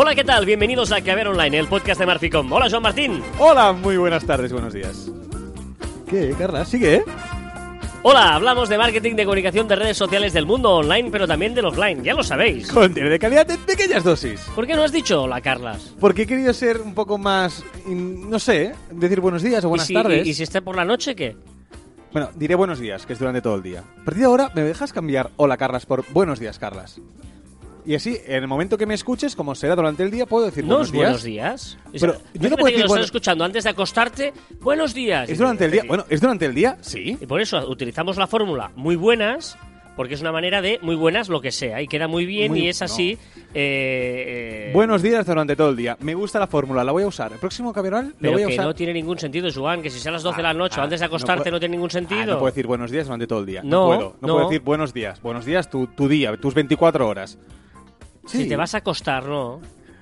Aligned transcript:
Hola, 0.00 0.14
¿qué 0.14 0.22
tal? 0.22 0.46
Bienvenidos 0.46 0.92
a 0.92 1.00
Caber 1.00 1.26
Online, 1.26 1.58
el 1.58 1.66
podcast 1.66 1.98
de 1.98 2.06
Marficom. 2.06 2.52
Hola, 2.52 2.68
Joan 2.70 2.84
Martín. 2.84 3.20
Hola, 3.40 3.72
muy 3.72 3.96
buenas 3.96 4.24
tardes, 4.24 4.52
buenos 4.52 4.72
días. 4.72 5.10
¿Qué, 6.08 6.32
Carla? 6.38 6.64
¿Sigue, 6.64 6.94
eh? 6.96 7.02
Hola, 8.04 8.36
hablamos 8.36 8.68
de 8.68 8.78
marketing 8.78 9.16
de 9.16 9.24
comunicación 9.24 9.66
de 9.66 9.74
redes 9.74 9.96
sociales 9.96 10.32
del 10.32 10.46
mundo 10.46 10.70
online, 10.76 11.10
pero 11.10 11.26
también 11.26 11.52
del 11.52 11.64
offline, 11.64 12.04
ya 12.04 12.14
lo 12.14 12.22
sabéis. 12.22 12.70
Contiene 12.70 13.08
de 13.08 13.18
calidad 13.18 13.50
en 13.50 13.58
pequeñas 13.62 14.04
dosis. 14.04 14.40
¿Por 14.54 14.68
qué 14.68 14.76
no 14.76 14.84
has 14.84 14.92
dicho 14.92 15.20
hola, 15.24 15.40
Carlas? 15.40 15.96
Porque 15.98 16.22
he 16.22 16.26
querido 16.28 16.52
ser 16.52 16.80
un 16.80 16.94
poco 16.94 17.18
más, 17.18 17.64
in- 17.88 18.30
no 18.30 18.38
sé, 18.38 18.72
decir 18.92 19.20
buenos 19.20 19.42
días 19.42 19.64
o 19.64 19.68
buenas 19.68 19.86
¿Y 19.86 19.88
si, 19.88 19.94
tardes. 19.94 20.26
y- 20.26 20.30
y 20.30 20.34
si 20.34 20.44
está 20.44 20.60
por 20.60 20.76
la 20.76 20.84
noche, 20.84 21.16
qué? 21.16 21.36
Bueno, 22.12 22.30
diré 22.36 22.54
buenos 22.54 22.78
días, 22.78 23.04
que 23.04 23.14
es 23.14 23.18
durante 23.18 23.42
todo 23.42 23.56
el 23.56 23.62
día. 23.64 23.80
A 23.80 24.04
partir 24.04 24.20
de 24.20 24.26
ahora, 24.26 24.50
¿me 24.54 24.62
dejas 24.62 24.92
cambiar 24.92 25.30
hola, 25.36 25.56
Carlas, 25.56 25.84
por 25.86 26.04
buenos 26.12 26.38
días, 26.38 26.58
Carlas? 26.60 27.00
Y 27.88 27.94
así, 27.94 28.18
en 28.26 28.42
el 28.42 28.46
momento 28.48 28.76
que 28.76 28.84
me 28.84 28.92
escuches, 28.92 29.34
como 29.34 29.54
será 29.54 29.74
durante 29.74 30.02
el 30.02 30.10
día, 30.10 30.26
puedo 30.26 30.44
decir 30.44 30.62
¿No 30.62 30.74
buenos 30.74 30.92
días. 30.92 31.02
buenos 31.04 31.22
días? 31.22 31.78
Pero 31.98 32.18
yo 32.34 32.50
no 32.50 32.56
puedo 32.56 32.66
decir 32.70 32.86
bueno- 32.86 33.02
escuchando 33.02 33.44
antes 33.44 33.64
de 33.64 33.70
acostarte. 33.70 34.34
Buenos 34.60 34.92
días. 34.92 35.30
¿Es 35.30 35.38
durante 35.38 35.64
el 35.64 35.70
día? 35.70 35.84
Bueno, 35.88 36.04
¿es 36.10 36.20
durante 36.20 36.44
el 36.44 36.54
día? 36.54 36.76
Sí. 36.82 37.16
Y 37.18 37.24
por 37.24 37.40
eso 37.40 37.66
utilizamos 37.66 38.18
la 38.18 38.26
fórmula 38.26 38.70
muy 38.76 38.94
buenas, 38.94 39.56
porque 39.96 40.12
es 40.12 40.20
una 40.20 40.32
manera 40.32 40.60
de 40.60 40.78
muy 40.82 40.96
buenas 40.96 41.30
lo 41.30 41.40
que 41.40 41.50
sea, 41.50 41.80
y 41.80 41.88
queda 41.88 42.08
muy 42.08 42.26
bien 42.26 42.50
Muy- 42.52 42.60
y 42.60 42.68
es 42.68 42.82
así. 42.82 43.12
eh, 43.54 44.66
eh, 44.68 44.70
Buenos 44.74 45.00
días 45.00 45.24
durante 45.24 45.56
todo 45.56 45.70
el 45.70 45.76
día. 45.76 45.96
Me 46.00 46.14
gusta 46.14 46.38
la 46.38 46.46
fórmula, 46.46 46.84
la 46.84 46.92
voy 46.92 47.04
a 47.04 47.06
usar. 47.06 47.32
El 47.32 47.38
próximo 47.38 47.72
caberal 47.72 48.14
lo 48.20 48.32
voy 48.32 48.42
a 48.42 48.46
que 48.48 48.52
usar. 48.52 48.66
no 48.66 48.74
tiene 48.74 48.92
ningún 48.92 49.18
sentido, 49.18 49.48
Joan, 49.50 49.80
que 49.80 49.88
si 49.88 49.98
sea 49.98 50.10
a 50.10 50.12
las 50.12 50.22
12 50.22 50.36
de 50.36 50.42
la 50.42 50.52
noche 50.52 50.78
o 50.78 50.82
Ah, 50.82 50.84
antes 50.84 51.00
de 51.00 51.06
acostarte 51.06 51.44
no, 51.50 51.52
puedo- 51.52 51.60
tiene 51.60 51.72
ningún 51.76 51.88
Ah, 51.88 51.92
sentido. 51.92 52.26
no 52.26 52.38
puedo 52.38 52.52
decir 52.52 52.66
buenos 52.66 52.90
días 52.90 53.06
durante 53.06 53.26
todo 53.26 53.40
el 53.40 53.46
día. 53.46 53.62
No, 53.64 53.70
No, 53.70 53.86
puedo. 53.86 54.16
No, 54.20 54.28
no. 54.28 54.34
puedo 54.34 54.48
decir 54.50 54.60
buenos 54.62 54.92
días. 54.92 55.22
Buenos 55.22 55.46
días 55.46 55.70
tu, 55.70 55.86
tu 55.86 56.06
día, 56.06 56.36
tus 56.36 56.52
24 56.52 57.08
horas. 57.08 57.38
Si 58.28 58.46
te 58.48 58.56
vas 58.56 58.74
a 58.74 58.78
acostar, 58.78 59.24
no. 59.24 59.60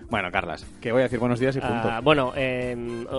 Bueno, 0.08 0.30
Carlas, 0.30 0.64
que 0.80 0.92
voy 0.92 1.00
a 1.00 1.04
decir 1.04 1.18
buenos 1.18 1.40
días 1.40 1.56
y 1.56 1.60
punto. 1.60 1.74
Ah, 1.90 2.00
bueno, 2.00 2.32
eh, 2.36 2.76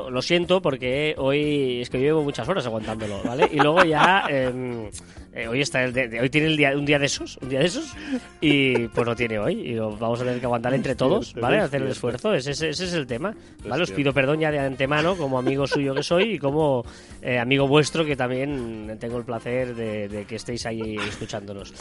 lo 0.09 0.22
siento 0.22 0.61
porque 0.61 1.16
hoy 1.17 1.81
es 1.81 1.89
que 1.89 1.97
yo 1.99 2.05
llevo 2.05 2.23
muchas 2.23 2.47
horas 2.47 2.66
aguantándolo, 2.66 3.22
¿vale? 3.23 3.49
Y 3.52 3.59
luego 3.59 3.83
ya 3.83 4.23
eh, 4.30 4.89
eh, 5.33 5.47
hoy 5.49 5.59
está 5.59 5.83
el 5.83 5.91
de- 5.91 6.08
de- 6.08 6.22
hoy 6.22 6.30
tiene 6.30 6.47
el 6.47 6.55
día, 6.55 6.72
un 6.77 6.86
día 6.86 6.97
de 6.97 7.08
esos, 7.08 7.38
un 7.41 7.49
día 7.49 7.59
de 7.59 7.66
esos 7.66 7.94
y 8.39 8.88
pues 8.88 9.05
lo 9.05 9.17
tiene 9.17 9.38
hoy 9.38 9.55
y 9.59 9.73
lo 9.73 9.97
vamos 9.97 10.22
a 10.22 10.23
tener 10.23 10.39
que 10.39 10.45
aguantar 10.45 10.73
entre 10.75 10.95
todos, 10.95 11.33
¿vale? 11.33 11.58
Hacer 11.59 11.81
el 11.81 11.89
esfuerzo, 11.89 12.33
ese, 12.33 12.52
ese- 12.52 12.69
es 12.69 12.94
el 12.94 13.05
tema, 13.05 13.33
¿vale? 13.67 13.83
Os 13.83 13.92
pido 13.92 14.14
perdón 14.14 14.39
ya 14.39 14.49
de 14.49 14.59
antemano 14.59 15.17
como 15.17 15.38
amigo 15.38 15.67
suyo 15.67 15.94
que 15.94 16.03
soy 16.03 16.36
y 16.36 16.39
como 16.39 16.86
eh, 17.21 17.38
amigo 17.38 17.67
vuestro 17.67 18.05
que 18.05 18.16
también 18.16 18.95
tengo 18.97 19.17
el 19.17 19.25
placer 19.25 19.75
de, 19.75 20.08
de 20.08 20.23
que 20.23 20.38
estéis 20.38 20.66
ahí 20.66 20.95
escuchándonos. 20.95 21.73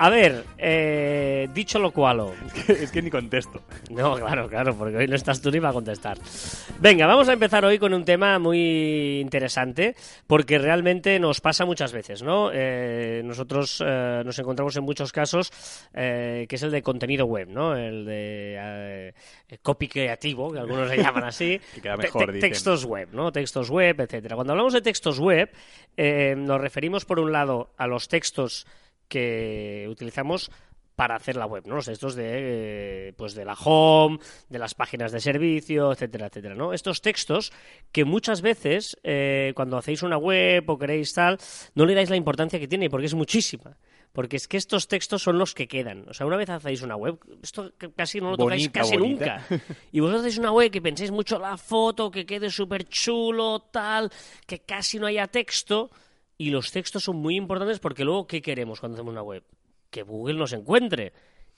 A 0.00 0.10
ver, 0.10 0.44
eh, 0.58 1.48
dicho 1.52 1.78
lo 1.80 1.90
cual, 1.90 2.20
es 2.68 2.92
que 2.92 3.02
ni 3.02 3.10
contesto. 3.10 3.60
no, 3.90 4.14
claro, 4.16 4.48
claro, 4.48 4.74
porque 4.76 4.96
hoy 4.96 5.08
no 5.08 5.16
estás 5.16 5.40
tú 5.42 5.50
ni 5.50 5.60
para 5.60 5.72
contestar. 5.72 6.16
Venga, 6.78 7.06
vamos 7.06 7.28
a 7.28 7.32
empezar 7.32 7.64
hoy 7.64 7.80
con 7.80 7.92
un 7.92 8.04
tema 8.04 8.38
muy 8.38 9.18
interesante, 9.20 9.96
porque 10.28 10.58
realmente 10.58 11.18
nos 11.18 11.40
pasa 11.40 11.64
muchas 11.64 11.92
veces, 11.92 12.22
¿no? 12.22 12.50
Eh, 12.52 13.22
nosotros 13.24 13.82
eh, 13.84 14.22
nos 14.24 14.38
encontramos 14.38 14.76
en 14.76 14.84
muchos 14.84 15.10
casos, 15.10 15.50
eh, 15.94 16.46
que 16.48 16.54
es 16.56 16.62
el 16.62 16.70
de 16.70 16.82
contenido 16.82 17.26
web, 17.26 17.48
¿no? 17.48 17.76
El 17.76 18.04
de 18.04 18.54
eh, 19.48 19.58
copy 19.62 19.88
creativo, 19.88 20.52
que 20.52 20.60
algunos 20.60 20.88
le 20.88 20.96
llaman 20.98 21.24
así. 21.24 21.60
Que 21.74 21.80
queda 21.80 21.96
Te- 21.96 22.02
mejor, 22.04 22.26
te- 22.26 22.32
dicen. 22.34 22.50
textos 22.50 22.84
web, 22.84 23.08
¿no? 23.12 23.32
Textos 23.32 23.68
web, 23.68 24.00
etcétera. 24.00 24.36
Cuando 24.36 24.52
hablamos 24.52 24.72
de 24.74 24.80
textos 24.80 25.18
web, 25.18 25.50
nos 26.36 26.60
referimos, 26.60 27.04
por 27.04 27.18
un 27.18 27.32
lado, 27.32 27.70
a 27.76 27.88
los 27.88 28.06
textos 28.06 28.64
que 29.08 29.86
utilizamos 29.88 30.50
para 30.98 31.14
hacer 31.14 31.36
la 31.36 31.46
web, 31.46 31.62
¿no? 31.64 31.76
Los 31.76 31.86
textos 31.86 32.16
de, 32.16 32.24
eh, 32.26 33.12
pues 33.16 33.34
de 33.36 33.44
la 33.44 33.54
home, 33.54 34.18
de 34.48 34.58
las 34.58 34.74
páginas 34.74 35.12
de 35.12 35.20
servicio, 35.20 35.92
etcétera, 35.92 36.26
etcétera, 36.26 36.56
¿no? 36.56 36.72
Estos 36.72 37.02
textos 37.02 37.52
que 37.92 38.04
muchas 38.04 38.42
veces, 38.42 38.96
eh, 39.04 39.52
cuando 39.54 39.76
hacéis 39.76 40.02
una 40.02 40.18
web 40.18 40.68
o 40.68 40.76
queréis 40.76 41.14
tal, 41.14 41.38
no 41.76 41.86
le 41.86 41.94
dais 41.94 42.10
la 42.10 42.16
importancia 42.16 42.58
que 42.58 42.66
tiene, 42.66 42.90
porque 42.90 43.06
es 43.06 43.14
muchísima. 43.14 43.76
Porque 44.12 44.36
es 44.36 44.48
que 44.48 44.56
estos 44.56 44.88
textos 44.88 45.22
son 45.22 45.38
los 45.38 45.54
que 45.54 45.68
quedan. 45.68 46.08
O 46.08 46.14
sea, 46.14 46.26
una 46.26 46.36
vez 46.36 46.50
hacéis 46.50 46.82
una 46.82 46.96
web, 46.96 47.16
esto 47.44 47.72
casi 47.94 48.20
no 48.20 48.30
lo 48.30 48.36
tocáis 48.36 48.62
Bonita, 48.64 48.80
casi 48.80 48.96
bonita. 48.96 49.44
nunca. 49.48 49.64
Y 49.92 50.00
vosotros 50.00 50.22
hacéis 50.22 50.38
una 50.38 50.50
web 50.50 50.68
que 50.72 50.82
penséis 50.82 51.12
mucho 51.12 51.38
la 51.38 51.56
foto, 51.56 52.10
que 52.10 52.26
quede 52.26 52.50
súper 52.50 52.88
chulo, 52.88 53.60
tal, 53.70 54.10
que 54.46 54.60
casi 54.60 54.98
no 54.98 55.06
haya 55.06 55.28
texto. 55.28 55.92
Y 56.38 56.50
los 56.50 56.70
textos 56.70 57.02
son 57.04 57.16
muy 57.16 57.36
importantes 57.36 57.80
porque 57.80 58.04
luego, 58.04 58.28
¿qué 58.28 58.40
queremos 58.40 58.78
cuando 58.78 58.94
hacemos 58.94 59.12
una 59.12 59.22
web? 59.22 59.42
Que 59.90 60.02
Google 60.02 60.38
nos 60.38 60.52
encuentre. 60.52 61.12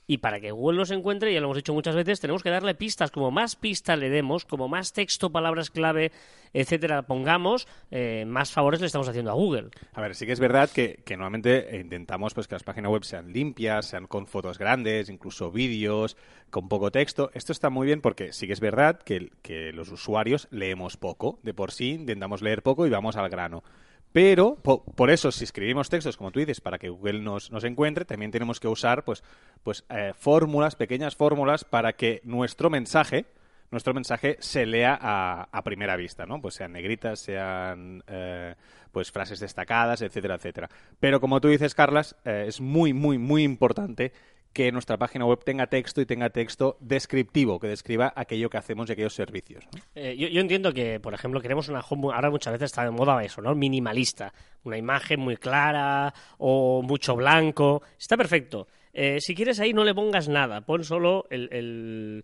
Y 0.07 0.17
para 0.17 0.39
que 0.39 0.51
Google 0.51 0.79
nos 0.79 0.91
encuentre, 0.91 1.31
ya 1.31 1.39
lo 1.39 1.45
hemos 1.45 1.57
dicho 1.57 1.73
muchas 1.73 1.95
veces, 1.95 2.19
tenemos 2.19 2.41
que 2.41 2.49
darle 2.49 2.73
pistas. 2.73 3.11
Como 3.11 3.29
más 3.29 3.55
pistas 3.55 3.97
le 3.97 4.09
demos, 4.09 4.43
como 4.43 4.67
más 4.67 4.91
texto, 4.91 5.31
palabras 5.31 5.69
clave, 5.69 6.11
etcétera, 6.51 7.03
pongamos, 7.03 7.67
eh, 7.91 8.25
más 8.27 8.51
favores 8.51 8.81
le 8.81 8.87
estamos 8.87 9.07
haciendo 9.07 9.31
a 9.31 9.35
Google. 9.35 9.69
A 9.93 10.01
ver, 10.01 10.15
sí 10.15 10.25
que 10.25 10.31
es 10.31 10.39
verdad 10.39 10.69
que, 10.69 11.01
que 11.05 11.15
normalmente 11.15 11.75
eh, 11.75 11.79
intentamos 11.79 12.33
pues 12.33 12.47
que 12.47 12.55
las 12.55 12.63
páginas 12.63 12.91
web 12.91 13.03
sean 13.03 13.31
limpias, 13.31 13.85
sean 13.85 14.07
con 14.07 14.25
fotos 14.25 14.57
grandes, 14.57 15.09
incluso 15.09 15.51
vídeos, 15.51 16.17
con 16.49 16.67
poco 16.67 16.91
texto. 16.91 17.29
Esto 17.33 17.51
está 17.53 17.69
muy 17.69 17.85
bien 17.85 18.01
porque 18.01 18.33
sí 18.33 18.47
que 18.47 18.53
es 18.53 18.59
verdad 18.59 18.99
que, 18.99 19.31
que 19.43 19.71
los 19.71 19.91
usuarios 19.91 20.47
leemos 20.49 20.97
poco. 20.97 21.39
De 21.43 21.53
por 21.53 21.71
sí 21.71 21.91
intentamos 21.91 22.41
leer 22.41 22.63
poco 22.63 22.87
y 22.87 22.89
vamos 22.89 23.15
al 23.15 23.29
grano. 23.29 23.63
Pero 24.13 24.55
po- 24.55 24.83
por 24.83 25.09
eso, 25.09 25.31
si 25.31 25.43
escribimos 25.45 25.89
textos, 25.89 26.17
como 26.17 26.31
tú 26.31 26.39
dices, 26.39 26.59
para 26.59 26.77
que 26.77 26.89
Google 26.89 27.21
nos, 27.21 27.51
nos 27.51 27.63
encuentre, 27.63 28.03
también 28.05 28.31
tenemos 28.31 28.59
que 28.59 28.67
usar 28.67 29.03
pues, 29.05 29.23
pues 29.63 29.85
eh, 29.89 30.11
fórmulas, 30.17 30.75
pequeñas 30.75 31.15
fórmulas, 31.15 31.63
para 31.63 31.93
que 31.93 32.19
nuestro 32.25 32.69
mensaje, 32.69 33.25
nuestro 33.71 33.93
mensaje 33.93 34.35
se 34.41 34.65
lea 34.65 34.97
a, 35.01 35.47
a 35.49 35.63
primera 35.63 35.95
vista, 35.95 36.25
¿no? 36.25 36.41
Pues 36.41 36.55
sean 36.55 36.73
negritas, 36.73 37.19
sean 37.19 38.03
eh, 38.07 38.55
pues 38.91 39.11
frases 39.13 39.39
destacadas, 39.39 40.01
etcétera, 40.01 40.35
etcétera. 40.35 40.69
Pero 40.99 41.21
como 41.21 41.39
tú 41.39 41.47
dices, 41.47 41.73
Carlas, 41.73 42.17
eh, 42.25 42.45
es 42.47 42.59
muy, 42.59 42.91
muy, 42.91 43.17
muy 43.17 43.43
importante 43.43 44.11
que 44.53 44.71
nuestra 44.71 44.97
página 44.97 45.25
web 45.25 45.39
tenga 45.43 45.67
texto 45.67 46.01
y 46.01 46.05
tenga 46.05 46.29
texto 46.29 46.77
descriptivo, 46.79 47.59
que 47.59 47.67
describa 47.67 48.11
aquello 48.15 48.49
que 48.49 48.57
hacemos 48.57 48.89
y 48.89 48.93
aquellos 48.93 49.13
servicios. 49.15 49.63
Eh, 49.95 50.15
yo, 50.17 50.27
yo 50.27 50.41
entiendo 50.41 50.73
que, 50.73 50.99
por 50.99 51.13
ejemplo, 51.13 51.39
queremos 51.41 51.69
una 51.69 51.79
home, 51.81 52.13
ahora 52.13 52.29
muchas 52.29 52.53
veces 52.53 52.65
está 52.71 52.83
de 52.83 52.91
moda 52.91 53.23
eso, 53.23 53.41
¿no? 53.41 53.55
Minimalista. 53.55 54.33
Una 54.63 54.77
imagen 54.77 55.19
muy 55.19 55.37
clara 55.37 56.13
o 56.37 56.81
mucho 56.83 57.15
blanco. 57.15 57.81
Está 57.97 58.17
perfecto. 58.17 58.67
Eh, 58.93 59.17
si 59.21 59.33
quieres 59.33 59.59
ahí 59.61 59.71
no 59.73 59.85
le 59.85 59.95
pongas 59.95 60.27
nada, 60.27 60.61
pon 60.61 60.83
solo 60.83 61.25
el, 61.29 61.47
el- 61.53 62.23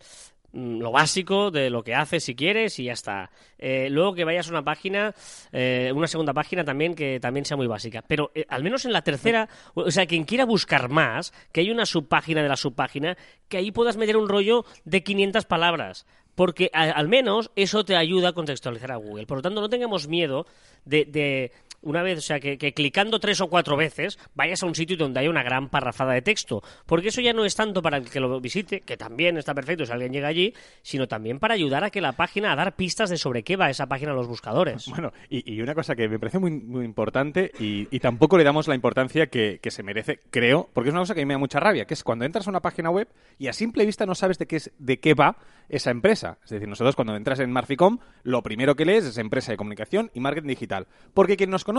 lo 0.53 0.91
básico 0.91 1.51
de 1.51 1.69
lo 1.69 1.83
que 1.83 1.93
haces 1.93 2.23
si 2.23 2.35
quieres 2.35 2.79
y 2.79 2.85
ya 2.85 2.93
está. 2.93 3.29
Eh, 3.57 3.89
luego 3.89 4.13
que 4.13 4.23
vayas 4.23 4.47
a 4.47 4.51
una 4.51 4.63
página, 4.63 5.13
eh, 5.51 5.91
una 5.93 6.07
segunda 6.07 6.33
página 6.33 6.63
también 6.63 6.95
que 6.95 7.19
también 7.19 7.45
sea 7.45 7.57
muy 7.57 7.67
básica. 7.67 8.03
Pero 8.07 8.31
eh, 8.33 8.45
al 8.49 8.63
menos 8.63 8.85
en 8.85 8.93
la 8.93 9.01
tercera, 9.01 9.49
o 9.73 9.91
sea, 9.91 10.05
quien 10.05 10.23
quiera 10.23 10.45
buscar 10.45 10.89
más, 10.89 11.33
que 11.51 11.61
hay 11.61 11.69
una 11.69 11.85
subpágina 11.85 12.41
de 12.41 12.49
la 12.49 12.55
subpágina, 12.55 13.17
que 13.47 13.57
ahí 13.57 13.71
puedas 13.71 13.97
meter 13.97 14.17
un 14.17 14.29
rollo 14.29 14.65
de 14.85 15.03
500 15.03 15.45
palabras. 15.45 16.05
Porque 16.35 16.69
al 16.71 17.07
menos 17.07 17.49
eso 17.55 17.83
te 17.83 17.95
ayuda 17.95 18.29
a 18.29 18.33
contextualizar 18.33 18.91
a 18.91 18.97
Google. 18.97 19.25
Por 19.25 19.39
lo 19.39 19.41
tanto, 19.41 19.59
no 19.59 19.69
tengamos 19.69 20.07
miedo 20.07 20.45
de, 20.85 21.05
de 21.05 21.51
una 21.87 22.03
vez, 22.03 22.19
o 22.19 22.21
sea, 22.21 22.39
que, 22.39 22.57
clicando 22.73 23.19
tres 23.19 23.41
o 23.41 23.47
cuatro 23.47 23.77
veces 23.77 24.19
vayas 24.35 24.61
a 24.61 24.65
un 24.65 24.75
sitio 24.75 24.97
donde 24.97 25.21
haya 25.21 25.29
una 25.29 25.43
gran 25.43 25.69
parrafada 25.69 26.13
de 26.13 26.21
texto. 26.21 26.61
Porque 26.85 27.07
eso 27.07 27.21
ya 27.21 27.33
no 27.33 27.45
es 27.45 27.55
tanto 27.55 27.81
para 27.81 27.97
el 27.97 28.09
que 28.09 28.19
lo 28.19 28.39
visite, 28.39 28.81
que 28.81 28.97
también 28.97 29.37
está 29.37 29.53
perfecto 29.53 29.85
si 29.85 29.91
alguien 29.91 30.11
llega 30.11 30.27
allí, 30.27 30.53
sino 30.81 31.07
también 31.07 31.39
para 31.39 31.53
ayudar 31.53 31.83
a 31.83 31.89
que 31.89 32.01
la 32.01 32.11
página, 32.11 32.51
a 32.51 32.55
dar 32.55 32.75
pistas 32.75 33.09
de 33.09 33.17
sobre 33.17 33.43
qué 33.43 33.55
va 33.55 33.69
esa 33.69 33.87
página 33.87 34.11
a 34.11 34.15
los 34.15 34.27
buscadores. 34.27 34.85
Bueno, 34.97 35.13
y, 35.29 35.61
una 35.61 35.75
cosa 35.75 35.95
que 35.95 36.09
me 36.09 36.17
parece 36.17 36.39
muy, 36.39 36.83
importante 36.83 37.51
y, 37.59 37.87
y 37.95 37.99
tampoco 37.99 38.35
le 38.35 38.43
damos 38.43 38.67
la 38.67 38.73
importancia 38.73 39.27
que, 39.27 39.59
que 39.61 39.69
se 39.69 39.83
merece, 39.83 40.21
creo, 40.31 40.69
porque 40.73 40.89
es 40.89 40.93
una 40.93 41.01
cosa 41.01 41.13
que 41.13 41.21
a 41.21 41.23
mí 41.23 41.27
me 41.27 41.35
da 41.35 41.37
mucha 41.37 41.59
rabia, 41.59 41.85
que 41.85 41.93
es 41.93 42.03
cuando 42.03 42.25
entras 42.25 42.47
a 42.47 42.49
una 42.49 42.61
página 42.61 42.89
web 42.89 43.07
y 43.37 43.47
a 43.47 43.53
simple 43.53 43.85
vista 43.85 44.07
no 44.07 44.15
sabes 44.15 44.39
de 44.39 44.47
qué, 44.47 44.55
es, 44.55 44.71
de 44.79 44.99
qué 44.99 45.13
va 45.13 45.37
esa 45.69 45.91
empresa. 45.91 46.37
Es 46.43 46.51
decir, 46.51 46.67
nosotros 46.67 46.95
cuando 46.95 47.15
entras 47.15 47.39
en 47.39 47.51
Marficom, 47.51 47.99
lo 48.23 48.41
primero 48.43 48.75
que 48.75 48.85
lees 48.85 49.05
es 49.05 49.17
empresa 49.17 49.51
de 49.51 49.57
comunicación 49.57 50.11
y 50.13 50.19
marketing 50.19 50.47
digital. 50.47 50.87
Porque 51.13 51.37
quien 51.37 51.49
nos 51.49 51.63
conoce, 51.63 51.76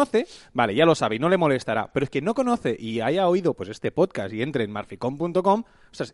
vale, 0.52 0.74
ya 0.74 0.84
lo 0.84 0.94
sabe 0.94 1.16
y 1.16 1.18
no 1.18 1.28
le 1.28 1.36
molestará, 1.36 1.90
pero 1.92 2.04
es 2.04 2.10
que 2.10 2.20
no 2.22 2.34
conoce 2.34 2.76
y 2.78 3.00
haya 3.00 3.26
oído 3.28 3.54
pues 3.54 3.68
este 3.68 3.90
podcast 3.90 4.32
y 4.34 4.42
entre 4.42 4.64
en 4.64 4.70
marficom.com, 4.70 5.64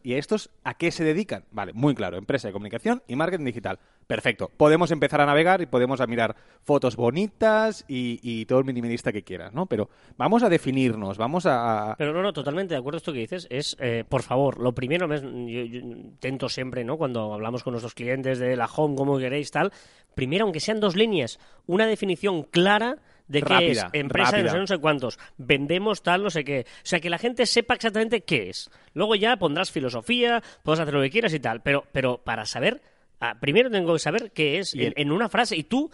¿y 0.03 0.15
a 0.15 0.19
estos 0.19 0.51
a 0.65 0.75
qué 0.75 0.91
se 0.91 1.05
dedican? 1.05 1.45
Vale, 1.51 1.73
muy 1.73 1.95
claro, 1.95 2.17
empresa 2.17 2.49
de 2.49 2.53
comunicación 2.53 3.03
y 3.09 3.17
marketing 3.17 3.45
digital. 3.45 3.79
Perfecto, 4.07 4.51
podemos 4.57 4.91
empezar 4.91 5.21
a 5.23 5.27
navegar 5.27 5.63
y 5.63 5.67
podemos 5.67 6.01
a 6.01 6.07
mirar 6.07 6.37
fotos 6.63 6.95
bonitas 6.97 7.85
y, 7.89 8.21
y 8.23 8.45
todo 8.45 8.59
el 8.59 8.65
minimalista 8.67 9.13
que 9.13 9.23
quieras, 9.23 9.55
¿no? 9.55 9.67
Pero 9.67 9.89
vamos 10.19 10.43
a 10.43 10.49
definirnos, 10.51 11.17
vamos 11.17 11.47
a... 11.47 11.95
Pero 11.97 12.13
no, 12.13 12.23
no, 12.23 12.33
totalmente 12.33 12.75
de 12.75 12.81
acuerdo 12.81 12.99
esto 12.99 13.13
que 13.15 13.21
dices. 13.21 13.47
Es, 13.51 13.77
eh, 13.81 14.05
por 14.07 14.23
favor, 14.23 14.59
lo 14.61 14.75
primero, 14.75 15.09
me- 15.09 15.21
yo, 15.21 15.63
yo 15.65 15.79
intento 15.81 16.49
siempre, 16.51 16.85
¿no? 16.85 16.99
Cuando 16.99 17.33
hablamos 17.33 17.63
con 17.65 17.73
nuestros 17.73 17.95
clientes 17.95 18.39
de 18.39 18.57
la 18.57 18.67
home, 18.67 18.95
como 18.95 19.19
queréis, 19.19 19.51
tal, 19.51 19.73
primero, 20.15 20.45
aunque 20.45 20.61
sean 20.61 20.81
dos 20.81 20.97
líneas, 20.97 21.39
una 21.67 21.87
definición 21.87 22.43
clara 22.43 22.99
de 23.26 23.43
qué 23.43 23.49
Rápida, 23.49 23.91
es, 23.93 24.00
empresa 24.00 24.37
de 24.37 24.43
no 24.43 24.49
rápida. 24.49 24.53
sé, 24.53 24.59
no 24.59 24.67
sé 24.67 24.79
cuántos, 24.79 25.19
vendemos 25.38 26.03
tal, 26.03 26.23
no 26.23 26.31
sé 26.31 26.44
qué. 26.44 26.67
O 26.69 26.87
sea, 26.87 27.00
que 27.00 27.11
la 27.11 27.19
gente 27.19 27.47
sepa 27.47 27.75
exactamente 27.75 28.23
qué 28.23 28.50
es. 28.50 28.71
Luego 28.93 29.15
ya 29.15 29.37
pondrás 29.37 29.71
filosofía, 29.71 30.43
puedes 30.62 30.81
hacer 30.81 30.94
lo 30.94 31.03
que 31.03 31.11
quieras 31.11 31.32
y 31.35 31.41
tal, 31.41 31.62
pero, 31.62 31.85
pero 31.93 32.19
para 32.19 32.44
saber, 32.47 32.82
ah, 33.21 33.37
primero 33.41 33.71
tengo 33.71 33.93
que 33.93 33.99
saber 33.99 34.31
qué 34.32 34.59
es 34.59 34.75
en, 34.75 34.93
en 34.97 35.12
una 35.12 35.29
frase 35.29 35.56
y 35.56 35.65
tú, 35.65 35.91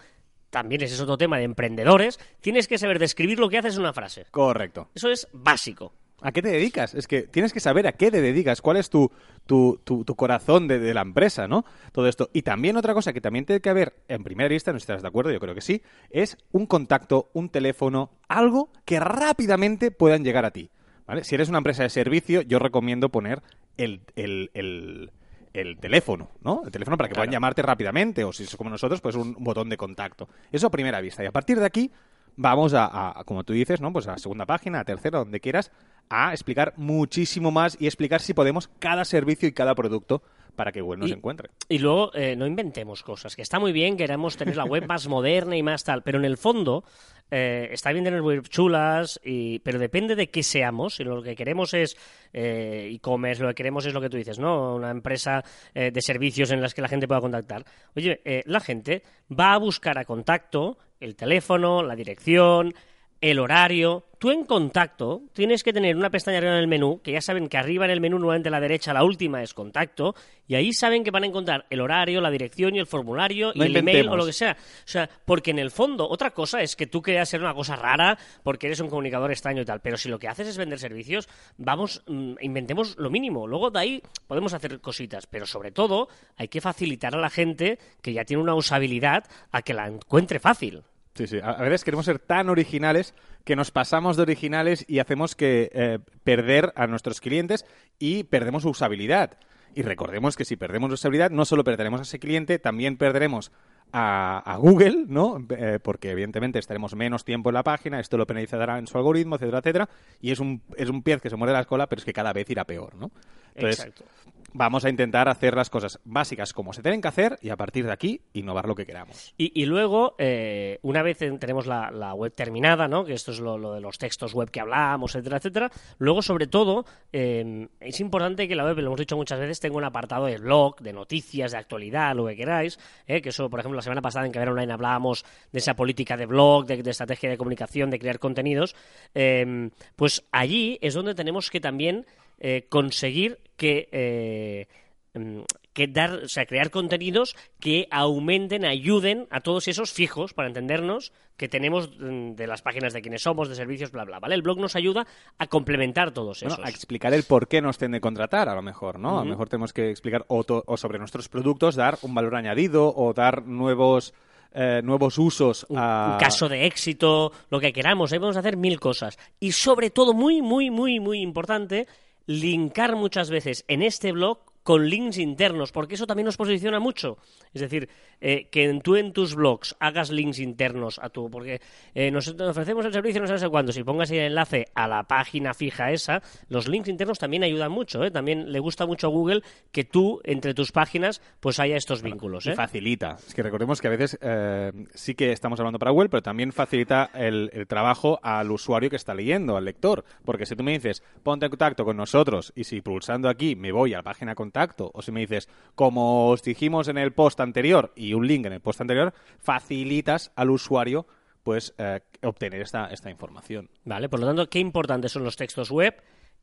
también 0.50 0.82
ese 0.82 0.94
es 0.94 1.00
otro 1.00 1.16
tema 1.16 1.38
de 1.38 1.44
emprendedores, 1.44 2.18
tienes 2.40 2.66
que 2.66 2.78
saber 2.78 2.98
describir 2.98 3.38
lo 3.38 3.48
que 3.48 3.58
haces 3.58 3.76
en 3.76 3.82
una 3.82 3.92
frase. 3.92 4.26
Correcto. 4.30 4.90
Eso 4.94 5.10
es 5.10 5.28
básico. 5.32 5.92
¿A 6.22 6.32
qué 6.32 6.42
te 6.42 6.48
dedicas? 6.48 6.94
Es 6.94 7.06
que 7.06 7.22
tienes 7.22 7.52
que 7.52 7.60
saber 7.60 7.86
a 7.86 7.92
qué 7.92 8.10
te 8.10 8.20
dedicas, 8.20 8.60
cuál 8.60 8.76
es 8.76 8.90
tu, 8.90 9.10
tu, 9.46 9.80
tu, 9.84 10.04
tu 10.04 10.14
corazón 10.16 10.68
de, 10.68 10.78
de 10.78 10.92
la 10.94 11.00
empresa, 11.02 11.48
¿no? 11.48 11.64
Todo 11.92 12.08
esto. 12.08 12.28
Y 12.32 12.42
también 12.42 12.76
otra 12.76 12.94
cosa 12.94 13.12
que 13.12 13.20
también 13.20 13.46
tiene 13.46 13.60
que 13.60 13.70
haber, 13.70 13.94
en 14.08 14.22
primera 14.24 14.48
vista, 14.48 14.70
no 14.72 14.78
estás 14.78 15.02
de 15.02 15.08
acuerdo, 15.08 15.30
yo 15.32 15.40
creo 15.40 15.54
que 15.54 15.60
sí, 15.60 15.82
es 16.10 16.36
un 16.52 16.66
contacto, 16.66 17.30
un 17.32 17.48
teléfono, 17.48 18.10
algo 18.28 18.70
que 18.84 19.00
rápidamente 19.00 19.90
puedan 19.90 20.24
llegar 20.24 20.44
a 20.44 20.50
ti. 20.50 20.70
¿vale? 21.06 21.24
Si 21.24 21.34
eres 21.34 21.48
una 21.48 21.58
empresa 21.58 21.82
de 21.82 21.90
servicio, 21.90 22.42
yo 22.42 22.58
recomiendo 22.58 23.08
poner 23.08 23.42
el, 23.76 24.02
el, 24.16 24.50
el, 24.54 25.10
el 25.54 25.78
teléfono, 25.78 26.30
¿no? 26.42 26.62
El 26.64 26.70
teléfono 26.70 26.96
para 26.96 27.08
que 27.08 27.14
puedan 27.14 27.30
llamarte 27.30 27.62
rápidamente, 27.62 28.24
o 28.24 28.32
si 28.32 28.44
es 28.44 28.54
como 28.56 28.70
nosotros, 28.70 29.00
pues 29.00 29.16
un 29.16 29.34
botón 29.38 29.68
de 29.68 29.76
contacto. 29.76 30.28
Eso 30.52 30.66
a 30.66 30.70
primera 30.70 31.00
vista. 31.00 31.24
Y 31.24 31.26
a 31.26 31.32
partir 31.32 31.58
de 31.58 31.66
aquí, 31.66 31.90
vamos 32.36 32.74
a, 32.74 33.18
a- 33.20 33.24
como 33.24 33.42
tú 33.42 33.52
dices, 33.52 33.80
¿no? 33.80 33.92
Pues 33.92 34.06
a 34.06 34.12
la 34.12 34.18
segunda 34.18 34.46
página, 34.46 34.80
a 34.80 34.84
tercera, 34.84 35.18
donde 35.18 35.40
quieras, 35.40 35.72
a 36.10 36.32
explicar 36.32 36.74
muchísimo 36.76 37.50
más 37.50 37.76
y 37.80 37.86
explicar 37.86 38.20
si 38.20 38.34
podemos 38.34 38.68
cada 38.78 39.04
servicio 39.04 39.48
y 39.48 39.52
cada 39.52 39.74
producto 39.74 40.22
para 40.56 40.72
que 40.72 40.80
Google 40.82 40.98
nos 40.98 41.10
Y- 41.10 41.14
encuentre. 41.14 41.48
Y 41.68 41.78
luego 41.78 42.12
eh, 42.14 42.34
no 42.36 42.46
inventemos 42.46 43.02
cosas, 43.02 43.34
que 43.36 43.42
está 43.42 43.58
muy 43.58 43.72
bien, 43.72 43.96
queremos 43.96 44.36
tener 44.36 44.56
la 44.56 44.64
web 44.64 44.86
más 44.86 45.06
moderna 45.08 45.56
y 45.56 45.62
más 45.62 45.84
tal, 45.84 46.02
pero 46.02 46.18
en 46.18 46.24
el 46.26 46.36
fondo 46.36 46.84
eh, 47.30 47.68
está 47.70 47.92
bien 47.92 48.04
tener 48.04 48.20
web 48.22 48.46
chulas, 48.48 49.20
y, 49.24 49.60
pero 49.60 49.78
depende 49.78 50.16
de 50.16 50.28
qué 50.30 50.42
seamos. 50.42 50.96
Si 50.96 51.04
lo 51.04 51.22
que 51.22 51.36
queremos 51.36 51.72
es 51.74 51.96
eh, 52.32 52.90
e-commerce, 52.92 53.40
lo 53.40 53.48
que 53.50 53.54
queremos 53.54 53.86
es 53.86 53.94
lo 53.94 54.00
que 54.00 54.10
tú 54.10 54.16
dices, 54.16 54.40
¿no? 54.40 54.74
Una 54.74 54.90
empresa 54.90 55.44
eh, 55.72 55.92
de 55.92 56.02
servicios 56.02 56.50
en 56.50 56.60
las 56.60 56.74
que 56.74 56.82
la 56.82 56.88
gente 56.88 57.06
pueda 57.06 57.20
contactar. 57.20 57.64
Oye, 57.94 58.20
eh, 58.24 58.42
la 58.46 58.58
gente 58.58 59.04
va 59.30 59.54
a 59.54 59.58
buscar 59.58 59.96
a 59.96 60.04
contacto 60.04 60.76
el 60.98 61.14
teléfono, 61.14 61.82
la 61.84 61.94
dirección, 61.94 62.74
el 63.20 63.38
horario. 63.38 64.06
Tú 64.18 64.30
en 64.30 64.44
contacto 64.44 65.22
tienes 65.32 65.62
que 65.62 65.72
tener 65.72 65.96
una 65.96 66.10
pestaña 66.10 66.38
arriba 66.38 66.52
en 66.52 66.60
el 66.60 66.68
menú, 66.68 67.00
que 67.02 67.12
ya 67.12 67.22
saben 67.22 67.48
que 67.48 67.56
arriba 67.56 67.86
en 67.86 67.90
el 67.90 68.02
menú, 68.02 68.18
nuevamente 68.18 68.50
a 68.50 68.52
la 68.52 68.60
derecha, 68.60 68.92
la 68.92 69.02
última 69.02 69.42
es 69.42 69.54
contacto, 69.54 70.14
y 70.46 70.56
ahí 70.56 70.74
saben 70.74 71.04
que 71.04 71.10
van 71.10 71.22
a 71.22 71.26
encontrar 71.26 71.64
el 71.70 71.80
horario, 71.80 72.20
la 72.20 72.30
dirección 72.30 72.74
y 72.74 72.80
el 72.80 72.86
formulario 72.86 73.52
No 73.54 73.64
y 73.64 73.68
el 73.68 73.76
email 73.76 74.08
o 74.08 74.16
lo 74.16 74.26
que 74.26 74.34
sea. 74.34 74.58
O 74.60 74.88
sea, 74.88 75.08
porque 75.24 75.52
en 75.52 75.58
el 75.58 75.70
fondo, 75.70 76.06
otra 76.06 76.32
cosa 76.32 76.60
es 76.60 76.76
que 76.76 76.86
tú 76.86 77.00
quieras 77.00 77.30
ser 77.30 77.40
una 77.40 77.54
cosa 77.54 77.76
rara 77.76 78.18
porque 78.42 78.66
eres 78.66 78.80
un 78.80 78.90
comunicador 78.90 79.30
extraño 79.30 79.62
y 79.62 79.64
tal, 79.64 79.80
pero 79.80 79.96
si 79.96 80.10
lo 80.10 80.18
que 80.18 80.28
haces 80.28 80.48
es 80.48 80.58
vender 80.58 80.78
servicios, 80.78 81.26
vamos, 81.56 82.02
mm, 82.06 82.34
inventemos 82.42 82.98
lo 82.98 83.08
mínimo. 83.08 83.46
Luego 83.46 83.70
de 83.70 83.78
ahí 83.78 84.02
podemos 84.26 84.52
hacer 84.52 84.80
cositas, 84.80 85.26
pero 85.26 85.46
sobre 85.46 85.70
todo 85.70 86.08
hay 86.36 86.48
que 86.48 86.60
facilitar 86.60 87.14
a 87.14 87.18
la 87.18 87.30
gente 87.30 87.78
que 88.02 88.12
ya 88.12 88.24
tiene 88.24 88.42
una 88.42 88.54
usabilidad 88.54 89.24
a 89.50 89.62
que 89.62 89.72
la 89.72 89.86
encuentre 89.86 90.40
fácil. 90.40 90.82
Sí, 91.20 91.26
sí. 91.26 91.38
A 91.42 91.60
veces 91.62 91.84
queremos 91.84 92.06
ser 92.06 92.18
tan 92.18 92.48
originales 92.48 93.14
que 93.44 93.54
nos 93.54 93.70
pasamos 93.70 94.16
de 94.16 94.22
originales 94.22 94.86
y 94.88 95.00
hacemos 95.00 95.34
que 95.34 95.70
eh, 95.74 95.98
perder 96.24 96.72
a 96.76 96.86
nuestros 96.86 97.20
clientes 97.20 97.66
y 97.98 98.24
perdemos 98.24 98.64
usabilidad. 98.64 99.36
Y 99.74 99.82
recordemos 99.82 100.34
que 100.36 100.46
si 100.46 100.56
perdemos 100.56 100.90
usabilidad, 100.90 101.30
no 101.30 101.44
solo 101.44 101.62
perderemos 101.62 102.00
a 102.00 102.04
ese 102.04 102.18
cliente, 102.18 102.58
también 102.58 102.96
perderemos 102.96 103.52
a, 103.92 104.38
a 104.38 104.56
Google, 104.56 105.04
¿no? 105.08 105.46
Eh, 105.50 105.78
porque 105.82 106.10
evidentemente 106.10 106.58
estaremos 106.58 106.94
menos 106.94 107.22
tiempo 107.26 107.50
en 107.50 107.54
la 107.54 107.64
página, 107.64 108.00
esto 108.00 108.16
lo 108.16 108.26
penalizará 108.26 108.78
en 108.78 108.86
su 108.86 108.96
algoritmo, 108.96 109.36
etcétera, 109.36 109.58
etcétera. 109.58 109.88
Y 110.22 110.30
es 110.30 110.40
un, 110.40 110.62
es 110.74 110.88
un 110.88 111.02
pez 111.02 111.20
que 111.20 111.28
se 111.28 111.36
muerde 111.36 111.52
la 111.52 111.66
cola, 111.66 111.86
pero 111.86 111.98
es 111.98 112.04
que 112.06 112.14
cada 112.14 112.32
vez 112.32 112.48
irá 112.48 112.64
peor, 112.64 112.94
¿no? 112.94 113.10
Entonces, 113.54 113.80
Exacto. 113.80 114.04
Vamos 114.52 114.84
a 114.84 114.90
intentar 114.90 115.28
hacer 115.28 115.54
las 115.54 115.70
cosas 115.70 116.00
básicas 116.04 116.52
como 116.52 116.72
se 116.72 116.82
tienen 116.82 117.00
que 117.00 117.08
hacer 117.08 117.38
y 117.42 117.50
a 117.50 117.56
partir 117.56 117.86
de 117.86 117.92
aquí 117.92 118.20
innovar 118.32 118.66
lo 118.66 118.74
que 118.74 118.86
queramos. 118.86 119.34
Y, 119.36 119.64
luego, 119.66 120.14
eh, 120.18 120.78
una 120.82 121.02
vez 121.02 121.22
en- 121.22 121.38
tenemos 121.38 121.66
la, 121.66 122.14
web 122.14 122.32
terminada, 122.34 122.88
¿no? 122.88 123.04
que 123.04 123.12
esto 123.12 123.30
es 123.32 123.40
lo, 123.40 123.74
de 123.74 123.80
los 123.80 123.98
textos 123.98 124.34
web 124.34 124.50
que 124.50 124.60
hablamos, 124.60 125.14
etcétera, 125.14 125.36
etcétera, 125.38 125.70
luego, 125.98 126.22
sobre 126.22 126.46
todo, 126.46 126.84
eh, 127.12 127.68
es 127.80 128.00
importante 128.00 128.48
que 128.48 128.54
la 128.54 128.64
web, 128.64 128.78
lo 128.78 128.86
hemos 128.86 128.98
dicho 129.00 129.16
muchas 129.16 129.38
veces, 129.38 129.60
tenga 129.60 129.76
un 129.76 129.84
apartado 129.84 130.26
de 130.26 130.38
blog, 130.38 130.80
de 130.80 130.92
noticias, 130.92 131.52
de 131.52 131.58
actualidad, 131.58 132.14
lo 132.14 132.26
que 132.26 132.36
queráis, 132.36 132.78
¿eh? 133.06 133.22
que 133.22 133.28
eso, 133.30 133.48
por 133.48 133.60
ejemplo, 133.60 133.76
la 133.76 133.82
semana 133.82 134.02
pasada 134.02 134.26
en 134.26 134.32
Caber 134.32 134.50
Online 134.50 134.72
hablábamos 134.72 135.24
de 135.52 135.58
esa 135.58 135.74
política 135.74 136.16
de 136.16 136.26
blog, 136.26 136.66
de, 136.66 136.82
de 136.82 136.90
estrategia 136.90 137.30
de 137.30 137.38
comunicación, 137.38 137.90
de 137.90 137.98
crear 137.98 138.18
contenidos, 138.18 138.74
eh, 139.14 139.70
pues 139.96 140.24
allí 140.32 140.78
es 140.82 140.94
donde 140.94 141.14
tenemos 141.14 141.50
que 141.50 141.60
también 141.60 142.06
eh, 142.40 142.66
conseguir 142.68 143.38
que... 143.56 143.88
eh, 143.92 144.66
mm, 145.14 145.40
que 145.72 145.86
dar, 145.86 146.24
o 146.24 146.28
sea, 146.28 146.46
crear 146.46 146.70
contenidos 146.70 147.36
que 147.60 147.86
aumenten, 147.92 148.64
ayuden 148.64 149.28
a 149.30 149.40
todos 149.40 149.68
esos 149.68 149.92
fijos, 149.92 150.34
para 150.34 150.48
entendernos, 150.48 151.12
que 151.36 151.48
tenemos 151.48 151.90
mm, 151.96 152.32
de 152.32 152.46
las 152.48 152.60
páginas 152.60 152.92
de 152.92 153.00
quienes 153.00 153.22
somos, 153.22 153.48
de 153.48 153.54
servicios, 153.54 153.92
bla, 153.92 154.04
bla, 154.04 154.18
¿vale? 154.18 154.34
El 154.34 154.42
blog 154.42 154.58
nos 154.58 154.74
ayuda 154.74 155.06
a 155.38 155.46
complementar 155.46 156.10
todos 156.10 156.40
Bueno, 156.40 156.54
esos. 156.56 156.66
a 156.66 156.68
explicar 156.70 157.14
el 157.14 157.22
por 157.22 157.46
qué 157.46 157.62
nos 157.62 157.78
tienen 157.78 157.92
de 157.92 158.00
contratar, 158.00 158.48
a 158.48 158.54
lo 158.56 158.62
mejor, 158.62 158.98
¿no? 158.98 159.20
A 159.20 159.24
lo 159.24 159.30
mejor 159.30 159.48
tenemos 159.48 159.72
que 159.72 159.90
explicar 159.90 160.24
o, 160.26 160.44
o 160.48 160.76
sobre 160.76 160.98
nuestros 160.98 161.28
productos, 161.28 161.76
dar 161.76 161.98
un 162.02 162.14
valor 162.16 162.34
añadido 162.34 162.92
o 162.94 163.14
dar 163.14 163.46
nuevos, 163.46 164.12
eh, 164.52 164.80
nuevos 164.82 165.18
usos 165.18 165.66
un 165.68 165.76
caso 166.18 166.48
de 166.48 166.66
éxito, 166.66 167.30
lo 167.48 167.60
que 167.60 167.72
queramos, 167.72 168.12
ahí 168.12 168.18
podemos 168.18 168.36
hacer 168.36 168.56
mil 168.56 168.80
cosas. 168.80 169.16
Y 169.38 169.52
sobre 169.52 169.90
todo, 169.90 170.14
muy, 170.14 170.42
muy, 170.42 170.68
muy, 170.68 170.98
muy 170.98 171.20
importante, 171.20 171.86
linkar 172.26 172.96
muchas 172.96 173.30
veces 173.30 173.64
en 173.68 173.82
este 173.82 174.12
blog 174.12 174.49
con 174.62 174.88
links 174.88 175.18
internos, 175.18 175.72
porque 175.72 175.94
eso 175.94 176.06
también 176.06 176.26
nos 176.26 176.36
posiciona 176.36 176.78
mucho. 176.80 177.16
Es 177.54 177.62
decir, 177.62 177.88
eh, 178.20 178.48
que 178.50 178.64
en- 178.64 178.80
tú 178.82 178.96
en 178.96 179.12
tus 179.12 179.34
blogs 179.34 179.74
hagas 179.80 180.10
links 180.10 180.38
internos 180.38 180.98
a 181.02 181.08
tu... 181.08 181.30
Porque 181.30 181.60
eh, 181.94 182.10
nosotros 182.10 182.50
ofrecemos 182.50 182.84
el 182.84 182.92
servicio 182.92 183.20
no 183.20 183.26
sé, 183.26 183.32
no 183.32 183.38
sé 183.38 183.48
cuándo. 183.48 183.72
Si 183.72 183.82
pongas 183.82 184.10
el 184.10 184.18
enlace 184.18 184.66
a 184.74 184.86
la 184.86 185.04
página 185.04 185.54
fija 185.54 185.90
esa, 185.92 186.22
los 186.48 186.68
links 186.68 186.88
internos 186.88 187.18
también 187.18 187.42
ayudan 187.42 187.72
mucho. 187.72 188.04
¿eh? 188.04 188.10
También 188.10 188.52
le 188.52 188.58
gusta 188.60 188.86
mucho 188.86 189.06
a 189.06 189.10
Google 189.10 189.42
que 189.72 189.84
tú, 189.84 190.20
entre 190.24 190.52
tus 190.54 190.72
páginas, 190.72 191.22
pues 191.40 191.58
haya 191.58 191.76
estos 191.76 192.02
vínculos. 192.02 192.44
Y 192.46 192.50
¿eh? 192.50 192.54
facilita. 192.54 193.16
Es 193.26 193.34
que 193.34 193.42
recordemos 193.42 193.80
que 193.80 193.88
a 193.88 193.90
veces 193.90 194.18
eh, 194.20 194.72
sí 194.94 195.14
que 195.14 195.32
estamos 195.32 195.58
hablando 195.58 195.78
para 195.78 195.90
Google, 195.90 196.10
pero 196.10 196.22
también 196.22 196.52
facilita 196.52 197.10
el, 197.14 197.50
el 197.54 197.66
trabajo 197.66 198.20
al 198.22 198.50
usuario 198.50 198.90
que 198.90 198.96
está 198.96 199.14
leyendo, 199.14 199.56
al 199.56 199.64
lector. 199.64 200.04
Porque 200.24 200.44
si 200.46 200.54
tú 200.54 200.62
me 200.62 200.72
dices, 200.72 201.02
ponte 201.22 201.46
en 201.46 201.50
contacto 201.50 201.84
con 201.84 201.96
nosotros, 201.96 202.52
y 202.54 202.64
si 202.64 202.80
pulsando 202.82 203.28
aquí 203.28 203.56
me 203.56 203.72
voy 203.72 203.94
a 203.94 203.98
la 203.98 204.02
página 204.02 204.34
contacto, 204.50 204.90
o 204.92 205.00
si 205.00 205.12
me 205.12 205.20
dices, 205.20 205.48
como 205.76 206.28
os 206.28 206.42
dijimos 206.42 206.88
en 206.88 206.98
el 206.98 207.12
post 207.12 207.38
anterior, 207.38 207.92
y 207.94 208.14
un 208.14 208.26
link 208.26 208.46
en 208.46 208.54
el 208.54 208.60
post 208.60 208.80
anterior, 208.80 209.14
facilitas 209.38 210.32
al 210.34 210.50
usuario 210.50 211.06
pues 211.44 211.72
eh, 211.78 212.00
obtener 212.22 212.60
esta, 212.60 212.86
esta 212.88 213.10
información. 213.10 213.70
Vale, 213.84 214.08
por 214.08 214.20
lo 214.20 214.26
tanto, 214.26 214.50
qué 214.50 214.58
importantes 214.58 215.12
son 215.12 215.24
los 215.24 215.36
textos 215.36 215.70
web. 215.70 215.94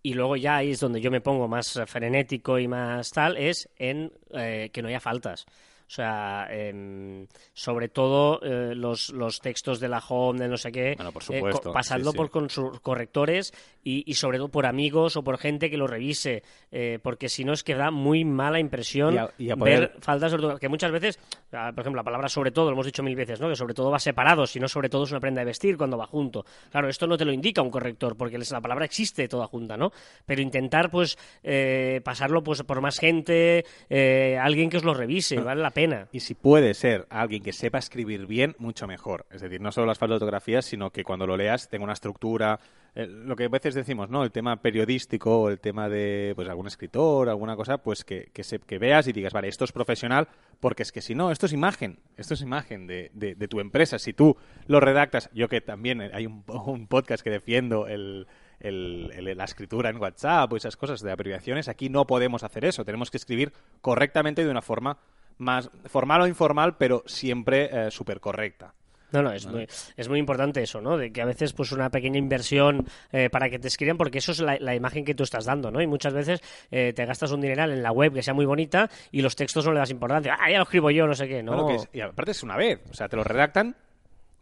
Y 0.02 0.14
luego 0.14 0.36
ya 0.38 0.58
ahí 0.58 0.72
es 0.72 0.80
donde 0.80 1.02
yo 1.02 1.12
me 1.12 1.22
pongo 1.22 1.48
más 1.48 1.80
frenético 1.88 2.60
y 2.60 2.68
más 2.68 3.10
tal, 3.10 3.36
es 3.36 3.70
en 3.78 4.14
eh, 4.32 4.70
que 4.72 4.82
no 4.82 4.88
haya 4.88 5.00
faltas. 5.00 5.46
O 5.88 5.90
sea, 5.90 6.48
em, 6.52 7.26
sobre 7.54 7.88
todo 7.88 8.42
eh, 8.44 8.76
los, 8.76 9.10
los 9.12 9.40
textos 9.40 9.80
de 9.80 9.88
la 9.88 10.00
home, 10.06 10.38
de 10.40 10.50
no 10.50 10.58
sé 10.58 10.70
qué, 10.70 10.96
Bueno, 10.98 11.14
por 11.14 11.24
eh, 11.24 11.26
supuesto, 11.26 11.62
co- 11.70 11.72
pasando 11.72 12.12
sí, 12.12 12.12
sí. 12.12 12.18
por 12.18 12.30
con 12.30 12.50
sus 12.50 12.82
correctores 12.82 13.54
y, 13.86 14.04
y 14.06 14.16
sobre 14.16 14.38
todo 14.38 14.50
por 14.50 14.66
amigos 14.66 15.16
o 15.16 15.24
por 15.24 15.38
gente 15.38 15.70
que 15.70 15.78
lo 15.78 15.88
revise, 15.88 16.44
eh, 16.72 17.00
porque 17.02 17.30
si 17.30 17.46
no 17.46 17.54
es 17.54 17.64
que 17.64 17.74
da 17.76 17.90
muy 17.90 18.26
mala 18.26 18.60
impresión 18.60 19.14
Y 19.14 19.18
a- 19.18 19.30
y 19.38 19.50
a 19.50 19.56
poder- 19.56 19.80
ver 19.80 19.92
faltas 20.02 20.36
que 20.60 20.68
muchas 20.68 20.92
veces, 20.92 21.20
ah, 21.54 21.72
por 21.74 21.82
ejemplo, 21.84 22.00
la 22.02 22.04
palabra 22.04 22.28
sobre 22.28 22.52
todo, 22.52 22.66
lo 22.66 22.74
hemos 22.74 22.86
dicho 22.86 23.02
mil 23.02 23.16
veces, 23.16 23.40
¿no? 23.40 23.48
Que 23.48 23.56
sobre 23.56 23.74
todo 23.74 23.90
va 23.90 24.00
separado, 24.00 24.46
si 24.46 24.60
no 24.60 24.68
sobre 24.68 24.90
todo 24.90 25.06
es 25.06 25.12
una 25.12 25.22
prenda 25.22 25.40
de 25.40 25.46
vestir 25.46 25.78
cuando 25.78 25.98
va 25.98 26.06
junto. 26.06 26.46
Claro, 26.70 26.90
esto 26.90 27.08
no 27.08 27.16
te 27.18 27.24
lo 27.24 27.32
indica 27.32 27.62
un 27.62 27.70
corrector, 27.72 28.18
porque 28.18 28.38
la 28.38 28.60
palabra 28.62 28.84
existe 28.84 29.30
toda 29.30 29.48
junta, 29.48 29.78
¿no? 29.78 29.94
Pero 30.26 30.42
intentar, 30.42 30.92
pues, 30.92 31.18
eh, 31.44 32.02
pasarlo 32.04 32.44
pues 32.44 32.62
por 32.64 32.82
más 32.82 33.00
gente, 33.00 33.64
eh, 33.90 34.38
alguien 34.42 34.70
que 34.70 34.78
os 34.78 34.84
lo 34.84 34.94
revise, 34.94 35.38
vale 35.40 35.62
la 35.62 35.72
Y 36.12 36.22
si 36.22 36.34
puede 36.34 36.74
ser 36.74 37.06
alguien 37.10 37.44
que 37.44 37.54
sepa 37.54 37.78
escribir 37.78 38.26
bien, 38.26 38.56
mucho 38.58 38.88
mejor. 38.88 39.26
Es 39.32 39.42
decir, 39.42 39.62
no 39.62 39.72
solo 39.72 39.88
las 39.88 39.98
faltas 40.00 40.20
de 40.20 40.26
ortografía, 40.26 40.62
sino 40.62 40.92
que 40.92 41.04
cuando 41.04 41.28
lo 41.28 41.38
leas 41.38 41.70
tenga 41.70 41.84
una 41.84 41.94
estructura. 41.94 42.60
eh, 42.96 43.06
lo 43.08 43.36
que 43.36 43.44
a 43.46 43.50
veces 43.50 43.76
decimos, 43.76 44.10
¿no? 44.10 44.24
El 44.24 44.32
tema 44.32 44.60
periodístico 44.62 45.50
el 45.50 45.60
tema 45.60 45.88
de 45.88 46.34
pues 46.36 46.50
algún 46.50 46.66
escritor, 46.66 47.30
alguna 47.30 47.56
cosa, 47.56 47.78
pues 47.78 48.04
que, 48.04 48.32
que, 48.34 48.42
que 48.66 48.78
veas 48.80 49.08
y 49.08 49.14
digas, 49.14 49.34
vale, 49.34 49.48
esto 49.50 49.66
es 49.66 49.72
profesional, 49.72 50.28
porque 50.60 50.82
es 50.82 50.92
que 50.92 51.02
si 51.02 51.14
no, 51.14 51.30
esto 51.32 51.46
es 51.46 51.54
imagen. 51.54 52.00
Esto 52.18 52.34
es 52.34 52.42
imagen 52.42 52.88
de, 52.88 53.12
de- 53.14 53.48
tu 53.48 53.60
empresa. 53.60 54.00
Si 54.00 54.14
tú 54.14 54.36
lo 54.66 54.80
redactas, 54.80 55.30
yo 55.34 55.48
que 55.48 55.62
también 55.62 56.02
hay 56.02 56.26
un, 56.26 56.44
un 56.66 56.88
podcast 56.88 57.24
que 57.24 57.30
defiendo 57.30 57.88
el, 57.88 58.26
el- 58.60 59.12
el- 59.16 59.38
la 59.38 59.44
escritura 59.44 59.90
en 59.92 59.98
WhatsApp 59.98 60.52
o 60.52 60.58
esas 60.58 60.76
cosas 60.76 61.02
de 61.02 61.12
abreviaciones, 61.12 61.68
aquí 61.68 61.90
no 61.90 62.08
podemos 62.08 62.44
hacer 62.44 62.66
eso. 62.66 62.84
Tenemos 62.84 63.12
que 63.12 63.18
escribir 63.18 63.54
correctamente 63.82 64.44
de 64.44 64.50
una 64.50 64.64
forma 64.64 64.98
más 65.38 65.70
formal 65.86 66.22
o 66.22 66.28
informal, 66.28 66.78
pero 66.78 67.04
siempre 67.06 67.92
súper 67.92 68.20
correcta. 68.20 68.74
No, 69.10 69.22
no, 69.22 69.32
es, 69.32 69.46
muy, 69.46 69.66
es 69.96 70.10
muy 70.10 70.20
importante 70.20 70.62
eso, 70.62 70.82
¿no? 70.82 70.98
De 70.98 71.14
que 71.14 71.22
a 71.22 71.26
veces 71.26 71.54
pues 71.54 71.72
una 71.72 71.90
pequeña 71.90 72.18
inversión 72.18 72.86
eh, 73.14 73.30
para 73.30 73.50
que 73.50 73.58
te 73.58 73.70
escriban, 73.70 73.98
porque 73.98 74.18
eso 74.18 74.34
es 74.34 74.40
la, 74.42 74.58
la 74.60 74.76
imagen 74.76 75.06
que 75.06 75.16
tú 75.16 75.24
estás 75.24 75.46
dando, 75.46 75.72
¿no? 75.72 75.82
Y 75.82 75.88
muchas 75.88 76.14
veces 76.14 76.42
eh, 76.72 76.92
te 76.94 77.06
gastas 77.06 77.32
un 77.32 77.40
dineral 77.40 77.72
en 77.72 77.82
la 77.82 77.94
web 77.94 78.14
que 78.14 78.22
sea 78.22 78.34
muy 78.34 78.46
bonita 78.46 78.90
y 79.12 79.22
los 79.22 79.38
textos 79.38 79.66
no 79.66 79.72
le 79.72 79.80
das 79.80 79.92
importancia. 79.92 80.36
Ah, 80.38 80.52
ya 80.52 80.58
lo 80.58 80.64
escribo 80.64 80.92
yo, 80.92 81.08
no 81.08 81.16
sé 81.16 81.26
qué, 81.30 81.42
¿no? 81.42 81.54
Bueno, 81.54 81.68
que 81.70 81.76
es- 81.76 81.90
y 81.94 82.02
aparte 82.02 82.32
es 82.32 82.44
una 82.44 82.58
vez, 82.58 82.82
o 82.92 82.94
sea, 82.94 83.08
te 83.08 83.16
lo 83.16 83.24
redactan 83.24 83.78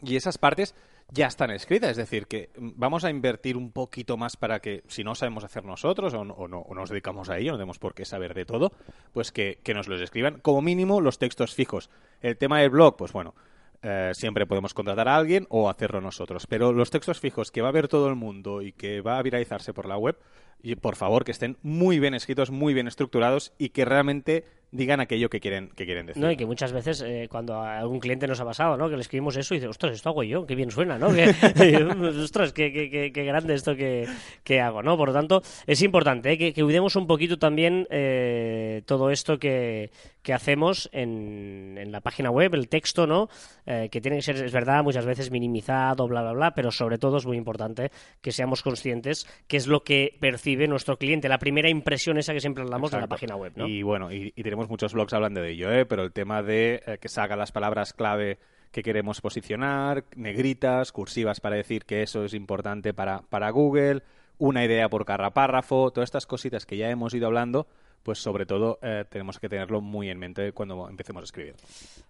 y 0.01 0.15
esas 0.15 0.39
partes 0.39 0.73
ya 1.11 1.27
están 1.27 1.51
escritas, 1.51 1.91
es 1.91 1.97
decir, 1.97 2.27
que 2.27 2.49
mm, 2.57 2.71
vamos 2.75 3.03
a 3.05 3.09
invertir 3.09 3.57
un 3.57 3.71
poquito 3.71 4.17
más 4.17 4.37
para 4.37 4.59
que, 4.59 4.83
si 4.87 5.03
no 5.03 5.15
sabemos 5.15 5.43
hacer 5.43 5.63
nosotros 5.63 6.13
o 6.13 6.25
no, 6.25 6.33
o 6.33 6.47
no- 6.47 6.59
o 6.61 6.73
no 6.73 6.81
nos 6.81 6.89
dedicamos 6.89 7.29
a 7.29 7.37
ello, 7.37 7.51
no 7.51 7.57
tenemos 7.57 7.79
por 7.79 7.93
qué 7.93 8.05
saber 8.05 8.33
de 8.33 8.45
todo, 8.45 8.71
pues 9.13 9.31
que, 9.31 9.59
que 9.63 9.73
nos 9.73 9.87
los 9.87 10.01
escriban, 10.01 10.39
como 10.41 10.61
mínimo 10.61 11.01
los 11.01 11.17
textos 11.19 11.53
fijos. 11.55 11.89
El 12.21 12.37
tema 12.37 12.59
del 12.61 12.71
blog, 12.71 12.97
pues 12.97 13.11
bueno, 13.13 13.35
eh, 13.83 14.11
siempre 14.15 14.47
podemos 14.47 14.73
contratar 14.73 15.07
a 15.07 15.15
alguien 15.15 15.45
o 15.49 15.69
hacerlo 15.69 16.01
nosotros, 16.01 16.47
pero 16.47 16.73
los 16.73 16.89
textos 16.89 17.19
fijos 17.19 17.51
que 17.51 17.61
va 17.61 17.69
a 17.69 17.73
ver 17.73 17.87
todo 17.87 18.09
el 18.09 18.15
mundo 18.15 18.61
y 18.63 18.71
que 18.71 19.01
va 19.01 19.19
a 19.19 19.21
viralizarse 19.21 19.73
por 19.73 19.85
la 19.85 19.97
web, 19.97 20.17
y 20.63 20.75
por 20.75 20.95
favor 20.95 21.23
que 21.23 21.31
estén 21.31 21.57
muy 21.61 21.99
bien 21.99 22.15
escritos, 22.15 22.49
muy 22.49 22.73
bien 22.73 22.87
estructurados 22.87 23.53
y 23.59 23.69
que 23.69 23.85
realmente 23.85 24.45
digan 24.75 24.99
aquello 24.99 25.29
que 25.29 25.39
quieren, 25.39 25.69
que 25.75 25.85
quieren 25.85 26.05
decir. 26.05 26.21
No, 26.21 26.31
y 26.31 26.37
que 26.37 26.45
muchas 26.45 26.71
veces 26.71 27.01
eh, 27.05 27.27
cuando 27.29 27.55
a 27.55 27.79
algún 27.79 27.99
cliente 27.99 28.27
nos 28.27 28.39
ha 28.39 28.45
pasado, 28.45 28.77
¿no? 28.77 28.89
Que 28.89 28.95
le 28.95 29.01
escribimos 29.01 29.35
eso 29.37 29.53
y 29.53 29.57
dice, 29.57 29.67
ostras, 29.67 29.93
esto 29.93 30.09
hago 30.09 30.23
yo, 30.23 30.45
qué 30.45 30.55
bien 30.55 30.71
suena, 30.71 30.97
¿no? 30.97 31.07
Que, 31.55 31.77
ostras, 32.21 32.53
qué, 32.53 32.71
qué, 32.71 32.89
qué- 32.89 33.11
qué 33.11 33.23
grande 33.23 33.53
esto 33.55 33.75
que, 33.75 34.07
que 34.43 34.59
hago, 34.61 34.83
¿no? 34.83 34.97
Por 34.97 35.09
lo 35.09 35.13
tanto, 35.13 35.41
es 35.67 35.81
importante 35.81 36.31
¿eh? 36.33 36.37
que, 36.37 36.53
que 36.53 36.63
cuidemos 36.63 36.95
un 36.95 37.07
poquito 37.07 37.37
también 37.37 37.87
eh, 37.89 38.81
todo 38.85 39.09
esto 39.09 39.37
que, 39.39 39.89
que 40.21 40.33
hacemos 40.33 40.89
en, 40.91 41.77
en 41.77 41.91
la 41.91 42.01
página 42.01 42.29
web, 42.31 42.53
el 42.55 42.67
texto, 42.67 43.07
¿no? 43.07 43.29
Eh, 43.65 43.89
que 43.91 44.01
tiene 44.01 44.17
que 44.17 44.23
ser, 44.23 44.35
es 44.37 44.51
verdad, 44.51 44.83
muchas 44.83 45.05
veces 45.05 45.31
minimizado, 45.31 46.07
bla, 46.07 46.21
bla, 46.21 46.33
bla, 46.33 46.51
pero 46.53 46.71
sobre 46.71 46.97
todo 46.97 47.17
es 47.17 47.25
muy 47.25 47.37
importante 47.37 47.91
que 48.21 48.31
seamos 48.31 48.61
conscientes 48.61 49.27
qué 49.47 49.57
es 49.57 49.67
lo 49.67 49.83
que 49.83 50.15
percibe 50.19 50.67
nuestro 50.67 50.97
cliente, 50.97 51.29
la 51.29 51.39
primera 51.39 51.69
impresión 51.69 52.17
esa 52.17 52.33
que 52.33 52.39
siempre 52.41 52.63
hablamos 52.63 52.91
de 52.91 52.97
la 52.97 53.05
Exacto. 53.05 53.15
página 53.15 53.35
web, 53.35 53.53
¿no? 53.55 53.67
Y 53.67 53.81
bueno, 53.83 54.11
y, 54.11 54.33
y 54.35 54.43
tenemos 54.43 54.64
muchos 54.69 54.93
blogs 54.93 55.13
hablando 55.13 55.41
de 55.41 55.51
ello, 55.51 55.71
¿eh? 55.71 55.85
pero 55.85 56.03
el 56.03 56.11
tema 56.11 56.43
de 56.43 56.81
eh, 56.85 56.97
que 56.99 57.09
salgan 57.09 57.39
las 57.39 57.51
palabras 57.51 57.93
clave 57.93 58.39
que 58.71 58.83
queremos 58.83 59.21
posicionar, 59.21 60.03
negritas, 60.15 60.91
cursivas 60.91 61.39
para 61.39 61.55
decir 61.55 61.85
que 61.85 62.03
eso 62.03 62.25
es 62.25 62.33
importante 62.33 62.93
para, 62.93 63.21
para 63.21 63.49
Google, 63.49 64.03
una 64.37 64.65
idea 64.65 64.89
por 64.89 65.05
cada 65.05 65.29
párrafo, 65.31 65.91
todas 65.91 66.07
estas 66.07 66.25
cositas 66.25 66.65
que 66.65 66.77
ya 66.77 66.89
hemos 66.89 67.13
ido 67.13 67.27
hablando, 67.27 67.67
pues 68.03 68.19
sobre 68.19 68.45
todo 68.45 68.77
eh, 68.81 69.03
tenemos 69.09 69.39
que 69.39 69.49
tenerlo 69.49 69.81
muy 69.81 70.09
en 70.09 70.19
mente 70.19 70.51
cuando 70.51 70.87
empecemos 70.89 71.21
a 71.21 71.25
escribir. 71.25 71.55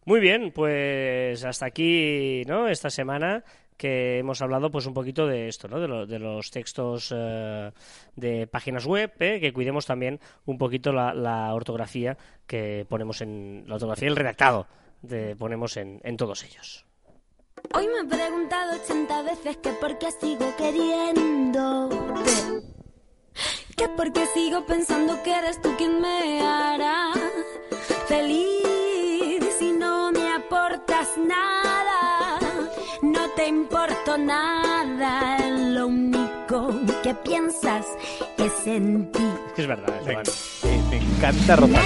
Muy 0.05 0.19
bien, 0.19 0.51
pues 0.51 1.45
hasta 1.45 1.67
aquí, 1.67 2.43
¿no? 2.47 2.67
Esta 2.67 2.89
semana 2.89 3.43
que 3.77 4.19
hemos 4.19 4.41
hablado 4.41 4.71
pues 4.71 4.85
un 4.85 4.93
poquito 4.93 5.27
de 5.27 5.47
esto, 5.47 5.67
¿no? 5.67 5.79
De, 5.79 5.87
lo- 5.87 6.05
de 6.05 6.19
los 6.19 6.49
textos 6.51 7.13
eh, 7.15 7.71
de 8.15 8.47
páginas 8.47 8.85
web, 8.85 9.11
¿eh? 9.19 9.39
que 9.39 9.51
cuidemos 9.53 9.85
también 9.85 10.19
un 10.45 10.57
poquito 10.57 10.91
la, 10.93 11.13
la 11.13 11.53
ortografía 11.53 12.17
que 12.47 12.85
ponemos 12.89 13.21
en 13.21 13.65
la 13.67 13.75
ortografía 13.75 14.07
el 14.07 14.15
redactado 14.15 14.67
que 15.07 15.35
ponemos 15.37 15.77
en, 15.77 15.99
en 16.03 16.17
todos 16.17 16.43
ellos. 16.43 16.85
Hoy 17.73 17.87
me 17.87 17.99
he 17.99 18.05
preguntado 18.05 18.73
80 18.83 19.21
veces 19.23 19.57
que 19.57 19.71
por 19.73 19.97
qué 19.97 20.11
sigo 20.11 20.55
queriéndote. 20.57 21.95
Que 23.75 23.89
por 23.89 24.13
qué 24.13 24.25
sigo 24.27 24.65
pensando 24.65 25.21
que 25.23 25.33
eres 25.37 25.61
tú 25.61 25.75
quien 25.77 25.99
me 25.99 26.41
hará 26.41 27.11
feliz 28.07 29.43
si 29.59 29.71
no 29.73 30.11
me 30.11 30.33
aportas 30.33 31.17
nada. 31.17 31.64
No 33.45 33.51
te 33.51 33.57
importo 33.57 34.17
nada, 34.17 35.37
lo 35.49 35.85
único 35.85 36.73
que 37.03 37.13
piensas 37.13 37.85
es 38.39 38.65
en 38.65 39.11
ti. 39.11 39.23
Es 39.47 39.53
que 39.53 39.61
es 39.61 39.67
verdad, 39.67 39.93
Me, 40.03 40.13
Joan. 40.13 40.23
me- 40.63 40.89
me 40.89 40.97
encanta 40.97 41.55
Rosalén. 41.55 41.85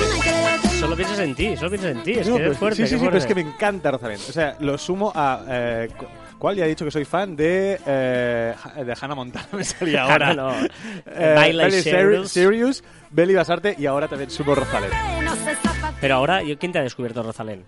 Solo 0.80 0.96
piensas 0.96 1.20
en 1.20 1.36
ti, 1.36 1.58
solo 1.58 1.70
piensas 1.72 1.92
en 1.92 2.04
ti, 2.04 2.12
es 2.14 2.28
No, 2.30 2.36
que 2.36 2.40
pero- 2.40 2.52
es 2.54 2.58
fuerte. 2.58 2.76
sí, 2.84 2.88
sí, 2.88 3.00
sí, 3.00 3.06
pero 3.06 3.18
es 3.18 3.26
que 3.26 3.36
me 3.36 3.42
encanta 3.42 3.92
Rosalén. 3.92 4.20
O 4.30 4.32
sea, 4.32 4.56
lo 4.62 4.78
sumo 4.78 5.12
a... 5.14 5.42
Eh, 5.50 5.90
cu- 5.98 6.06
¿Cuál? 6.38 6.56
Ya 6.56 6.64
he 6.64 6.70
dicho 6.70 6.86
que 6.86 6.92
soy 6.92 7.04
fan 7.04 7.36
de, 7.36 7.78
eh, 7.86 8.56
de 8.86 8.96
Hannah 9.02 9.16
Montana, 9.16 9.48
me 9.52 9.64
salía 9.66 10.04
ahora. 10.04 10.34
No. 10.34 10.54
Eh, 11.08 11.36
Miley 11.38 11.82
Cyrus. 12.30 12.82
Belly 13.10 13.36
Basarte 13.36 13.76
y 13.78 13.86
ahora 13.86 14.08
también 14.08 14.30
sumo 14.30 14.56
Rosalén. 14.56 14.92
Pero 16.00 16.16
ahora, 16.16 16.42
¿yo- 16.42 16.58
¿quién 16.58 16.72
te 16.72 16.80
ha 16.80 16.84
descubierto 16.84 17.22
Rosalén? 17.22 17.66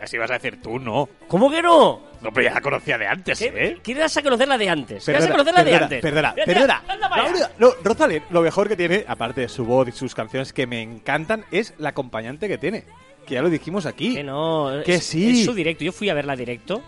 Así 0.00 0.16
vas 0.16 0.30
a 0.30 0.34
decir 0.34 0.60
tú, 0.62 0.78
no. 0.78 1.08
¿Cómo 1.28 1.50
que 1.50 1.60
no? 1.60 2.00
No, 2.20 2.30
pero 2.32 2.46
ya 2.48 2.54
la 2.54 2.60
conocía 2.60 2.96
de 2.98 3.06
antes, 3.06 3.38
¿Qué? 3.38 3.52
¿eh? 3.54 3.78
¿Quieres 3.82 4.16
a 4.16 4.22
conocerla 4.22 4.56
de 4.56 4.68
antes? 4.68 5.04
¿Quieres 5.04 5.24
a 5.24 5.30
conocerla 5.30 5.64
de 5.64 5.74
antes? 5.74 6.00
Perdona, 6.02 6.32
Mira, 6.34 6.46
perdona. 6.46 6.82
mira, 6.82 6.92
anda 6.94 7.08
para 7.08 7.22
La 7.22 7.28
allá. 7.28 7.36
única- 7.36 7.50
no, 7.58 7.70
Rosalén, 7.82 8.22
lo 8.30 8.42
mejor 8.42 8.68
que 8.68 8.76
tiene, 8.76 9.04
aparte 9.08 9.40
de 9.40 9.48
su 9.48 9.64
voz 9.64 9.88
y 9.88 9.92
sus 9.92 10.14
canciones 10.14 10.52
que 10.52 10.66
me 10.68 10.82
encantan, 10.82 11.44
es 11.50 11.74
la 11.78 11.88
acompañante 11.88 12.46
que 12.46 12.58
tiene. 12.58 12.84
Que 13.26 13.34
ya 13.34 13.42
lo 13.42 13.50
dijimos 13.50 13.86
aquí. 13.86 14.14
Que 14.14 14.22
no, 14.22 14.70
Que 14.84 14.94
es, 14.94 15.04
sí. 15.04 15.40
es 15.40 15.44
su 15.46 15.52
directo. 15.54 15.82
Yo 15.84 15.90
fui 15.92 16.08
a 16.10 16.14
verla 16.14 16.36
directo. 16.36 16.80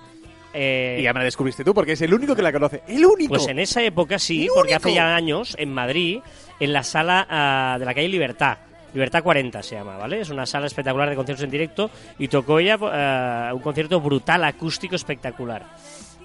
eh, 0.52 0.98
Y 1.00 1.02
ya 1.02 1.12
me 1.12 1.18
la 1.18 1.24
descubriste 1.24 1.64
tú, 1.64 1.74
porque 1.74 1.92
es 1.92 2.02
el 2.02 2.14
único 2.14 2.36
que 2.36 2.42
la 2.42 2.52
conoce. 2.52 2.82
¡El 2.86 3.04
único! 3.04 3.30
pues 3.34 3.48
en 3.48 3.58
esa 3.58 3.82
época 3.82 4.20
sí, 4.20 4.42
¡El 4.44 4.50
porque 4.54 4.72
único! 4.74 4.88
hace 4.88 4.94
ya 4.94 5.16
años, 5.16 5.56
en 5.58 5.72
Madrid, 5.74 6.20
en 6.60 6.72
la 6.72 6.84
sala 6.84 7.26
ah, 7.28 7.76
de 7.78 7.84
la 7.84 7.92
calle 7.94 8.08
Libertad. 8.08 8.58
Libertad 8.94 9.22
40 9.22 9.62
se 9.62 9.74
llama, 9.74 9.96
¿vale? 9.98 10.20
Es 10.20 10.30
una 10.30 10.46
sala 10.46 10.66
espectacular 10.66 11.10
de 11.10 11.16
conciertos 11.16 11.44
en 11.44 11.50
directo 11.50 11.90
y 12.18 12.28
tocó 12.28 12.58
ella 12.60 12.78
ah, 12.80 13.50
un 13.52 13.60
concierto 13.60 14.00
brutal, 14.00 14.42
acústico, 14.44 14.94
espectacular. 14.96 15.62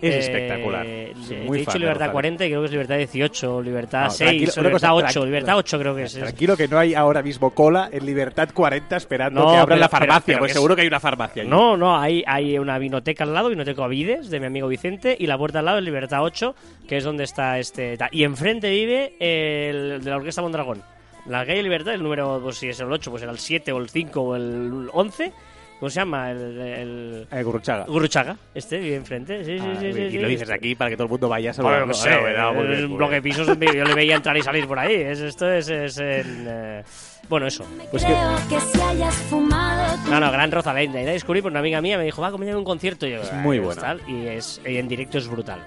Es 0.02 0.16
Eh, 0.16 0.20
espectacular. 0.20 0.86
te 0.86 1.14
muy 1.46 1.58
he 1.58 1.60
dicho 1.60 1.72
fan 1.72 1.82
Libertad 1.82 2.06
Rosalén. 2.06 2.12
40 2.14 2.46
y 2.46 2.48
creo 2.48 2.62
que 2.62 2.66
es 2.68 2.72
Libertad 2.72 2.96
18, 2.98 3.62
Libertad 3.62 4.04
No, 4.06 4.10
6, 4.12 4.18
tranquilo, 4.30 4.52
o 4.56 4.62
Libertad 4.62 4.90
cosa, 4.92 4.94
8, 4.94 5.20
tranqui- 5.22 5.26
Libertad 5.26 5.58
8 5.58 5.80
creo 5.80 5.96
que 5.96 6.04
es. 6.04 6.14
Tranquilo 6.14 6.56
que 6.56 6.68
no 6.70 6.80
hay 6.80 6.94
ahora 6.94 7.22
mismo 7.22 7.50
cola 7.50 7.90
en 7.92 8.06
Libertad 8.06 8.48
40 8.54 8.96
esperando 8.96 9.42
No, 9.44 9.52
que 9.52 9.58
abran 9.58 9.78
la 9.82 9.90
farmacia. 9.90 10.22
pero- 10.26 10.26
pero 10.26 10.40
pues 10.40 10.50
que 10.52 10.54
seguro 10.54 10.74
es- 10.74 10.76
que 10.78 10.82
hay 10.84 10.88
una 10.88 11.00
farmacia. 11.02 11.42
allí. 11.42 11.50
No, 11.52 11.76
no, 11.76 12.00
hay, 12.00 12.24
hay 12.26 12.58
una 12.58 12.78
vinoteca 12.80 13.26
al 13.26 13.34
lado, 13.34 13.50
vinoteca 13.50 13.84
Avides, 13.84 14.30
de 14.30 14.40
mi 14.40 14.46
amigo 14.46 14.70
Vicente, 14.70 15.18
y 15.20 15.28
la 15.28 15.38
puerta 15.38 15.60
al 15.60 15.66
lado 15.66 15.80
es 15.80 15.84
Libertad 15.84 16.24
8, 16.24 16.56
que 16.88 16.96
es 16.96 17.04
donde 17.04 17.26
está 17.26 17.60
este... 17.60 17.98
Y 18.12 18.24
enfrente 18.24 18.70
vive 18.70 19.16
el 19.20 20.02
de 20.02 20.10
la 20.10 20.16
Orquesta 20.16 20.42
Mondragón. 20.42 20.82
La 21.30 21.46
calle 21.46 21.64
Libertad, 21.64 21.94
el 21.94 22.04
número, 22.04 22.40
pues 22.44 22.58
si 22.58 22.68
es 22.70 22.80
el 22.80 22.92
8, 22.92 23.12
pues 23.12 23.24
era 23.24 23.32
el 23.32 23.40
7 23.40 23.72
o 23.72 23.78
el 23.78 23.90
5 23.90 24.22
o 24.22 24.36
el 24.36 24.90
11. 24.92 25.32
¿Cómo 25.80 25.90
se 25.90 25.96
llama? 26.02 26.32
El... 26.32 26.60
el... 26.60 27.28
Eh, 27.32 27.42
Gurruchaga. 27.44 27.86
Gurruchaga, 27.86 28.36
este 28.54 28.80
vive 28.80 28.96
enfrente. 28.98 29.46
Sí, 29.46 29.58
sí, 29.60 29.66
Ah, 29.66 29.78
sí, 29.80 29.94
sí, 29.94 30.00
y 30.02 30.12
sí. 30.12 30.18
lo 30.18 30.28
dices 30.28 30.50
aquí 30.50 30.76
para 30.76 30.90
que 30.90 30.98
todo 30.98 31.06
el 31.06 31.10
mundo 31.12 31.30
vaya 31.30 31.52
a 31.52 31.54
Bueno, 31.54 31.70
saludarlo. 31.70 31.86
no 31.88 31.94
sé, 31.94 32.10
Bueno, 32.10 32.24
bueno, 32.24 32.54
muy 32.54 32.68
bien, 32.68 32.80
es 32.80 32.86
un 32.86 32.98
bloque 32.98 33.14
de 33.16 33.22
bien. 33.22 33.36
pisos, 33.38 33.48
yo 33.60 33.84
le 33.86 33.94
veía 33.94 34.16
entrar 34.16 34.36
y 34.36 34.42
salir 34.42 34.68
por 34.68 34.78
ahí. 34.78 34.94
Es, 34.96 35.20
esto 35.22 35.50
es, 35.50 35.70
es 35.70 35.98
en, 36.00 36.46
eh, 36.50 36.84
Bueno, 37.30 37.48
eso. 37.48 37.66
Pues 37.92 38.04
que- 38.04 38.12
creo 38.12 38.36
que 38.50 38.60
si 38.60 38.82
hayas 38.82 39.16
fumado 39.30 39.98
No, 40.10 40.20
no, 40.20 40.32
gran 40.34 40.52
Rosalén. 40.52 40.92
La 40.94 41.00
descubrí 41.12 41.42
por 41.42 41.52
una 41.52 41.62
amiga 41.62 41.80
mía 41.80 41.98
me 41.98 42.04
dijo, 42.04 42.22
va, 42.22 42.28
a 42.28 42.34
un 42.34 42.64
concierto. 42.66 43.08
Y 43.08 43.12
yo, 43.12 43.22
Es 43.22 43.32
"Ah, 43.32 43.36
muy 43.36 43.62
tal", 43.80 44.02
y, 44.06 44.26
es, 44.28 44.60
y 44.68 44.76
en 44.78 44.88
directo 44.90 45.18
es 45.20 45.28
brutal. 45.30 45.60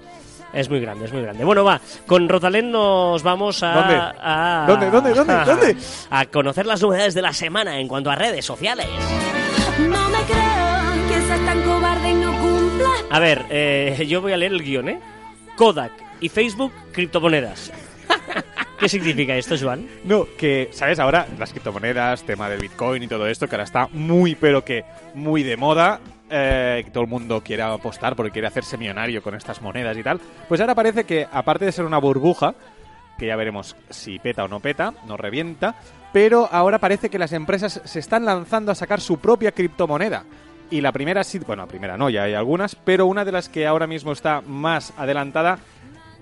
Es 0.52 0.68
muy 0.68 0.80
grande, 0.80 1.06
es 1.06 1.12
muy 1.12 1.22
grande. 1.22 1.44
Bueno, 1.44 1.64
va, 1.64 1.80
con 2.06 2.28
Rosalén 2.28 2.70
nos 2.70 3.22
vamos 3.22 3.62
a... 3.62 3.72
¿Dónde? 3.74 3.94
a- 3.96 4.64
¿Dónde, 4.68 4.90
dónde, 4.90 5.14
dónde, 5.14 5.34
dónde? 5.46 5.76
A 6.10 6.26
conocer 6.26 6.66
las 6.66 6.82
novedades 6.82 7.14
de 7.14 7.22
la 7.22 7.32
semana 7.32 7.78
en 7.80 7.88
cuanto 7.88 8.10
a 8.10 8.14
redes 8.16 8.44
sociales. 8.44 8.86
No 9.78 10.10
me 10.10 10.18
creo 10.24 11.08
que 11.08 11.26
seas 11.26 11.40
tan 11.46 11.62
cobarde 11.62 12.10
y 12.10 12.14
no 12.14 12.32
cumpla. 12.32 12.88
A 13.10 13.18
ver, 13.18 13.46
eh, 13.50 14.04
yo 14.08 14.20
voy 14.20 14.32
a 14.32 14.36
leer 14.36 14.52
el 14.52 14.62
guion, 14.62 14.88
¿eh? 14.90 15.00
Kodak 15.56 15.92
y 16.20 16.28
Facebook, 16.28 16.72
criptomonedas. 16.92 17.72
¿Qué 18.78 18.88
significa 18.88 19.34
esto, 19.36 19.54
Joan? 19.58 19.86
No, 20.04 20.26
que, 20.36 20.68
¿sabes? 20.72 20.98
Ahora 20.98 21.26
las 21.38 21.50
criptomonedas, 21.52 22.24
tema 22.24 22.48
del 22.50 22.60
Bitcoin 22.60 23.02
y 23.04 23.08
todo 23.08 23.26
esto, 23.28 23.48
que 23.48 23.54
ahora 23.54 23.64
está 23.64 23.88
muy, 23.92 24.34
pero 24.34 24.64
que 24.64 24.84
muy 25.14 25.42
de 25.44 25.56
moda. 25.56 26.00
Eh, 26.32 26.84
todo 26.92 27.04
el 27.04 27.10
mundo 27.10 27.42
quiere 27.42 27.62
apostar 27.62 28.16
porque 28.16 28.32
quiere 28.32 28.48
hacerse 28.48 28.78
millonario 28.78 29.22
con 29.22 29.34
estas 29.34 29.60
monedas 29.60 29.96
y 29.96 30.02
tal. 30.02 30.20
Pues 30.48 30.60
ahora 30.60 30.74
parece 30.74 31.04
que, 31.04 31.28
aparte 31.30 31.66
de 31.66 31.72
ser 31.72 31.84
una 31.84 31.98
burbuja, 31.98 32.54
que 33.18 33.26
ya 33.26 33.36
veremos 33.36 33.76
si 33.90 34.18
peta 34.18 34.44
o 34.44 34.48
no 34.48 34.60
peta, 34.60 34.94
no 35.06 35.16
revienta, 35.16 35.74
pero 36.12 36.48
ahora 36.50 36.78
parece 36.78 37.10
que 37.10 37.18
las 37.18 37.32
empresas 37.32 37.82
se 37.84 37.98
están 37.98 38.24
lanzando 38.24 38.72
a 38.72 38.74
sacar 38.74 39.00
su 39.00 39.18
propia 39.18 39.52
criptomoneda. 39.52 40.24
Y 40.70 40.80
la 40.80 40.90
primera 40.90 41.22
sí, 41.22 41.38
bueno, 41.38 41.64
la 41.64 41.68
primera 41.68 41.98
no, 41.98 42.08
ya 42.08 42.22
hay 42.22 42.32
algunas, 42.32 42.74
pero 42.76 43.06
una 43.06 43.26
de 43.26 43.32
las 43.32 43.50
que 43.50 43.66
ahora 43.66 43.86
mismo 43.86 44.12
está 44.12 44.40
más 44.40 44.94
adelantada, 44.96 45.58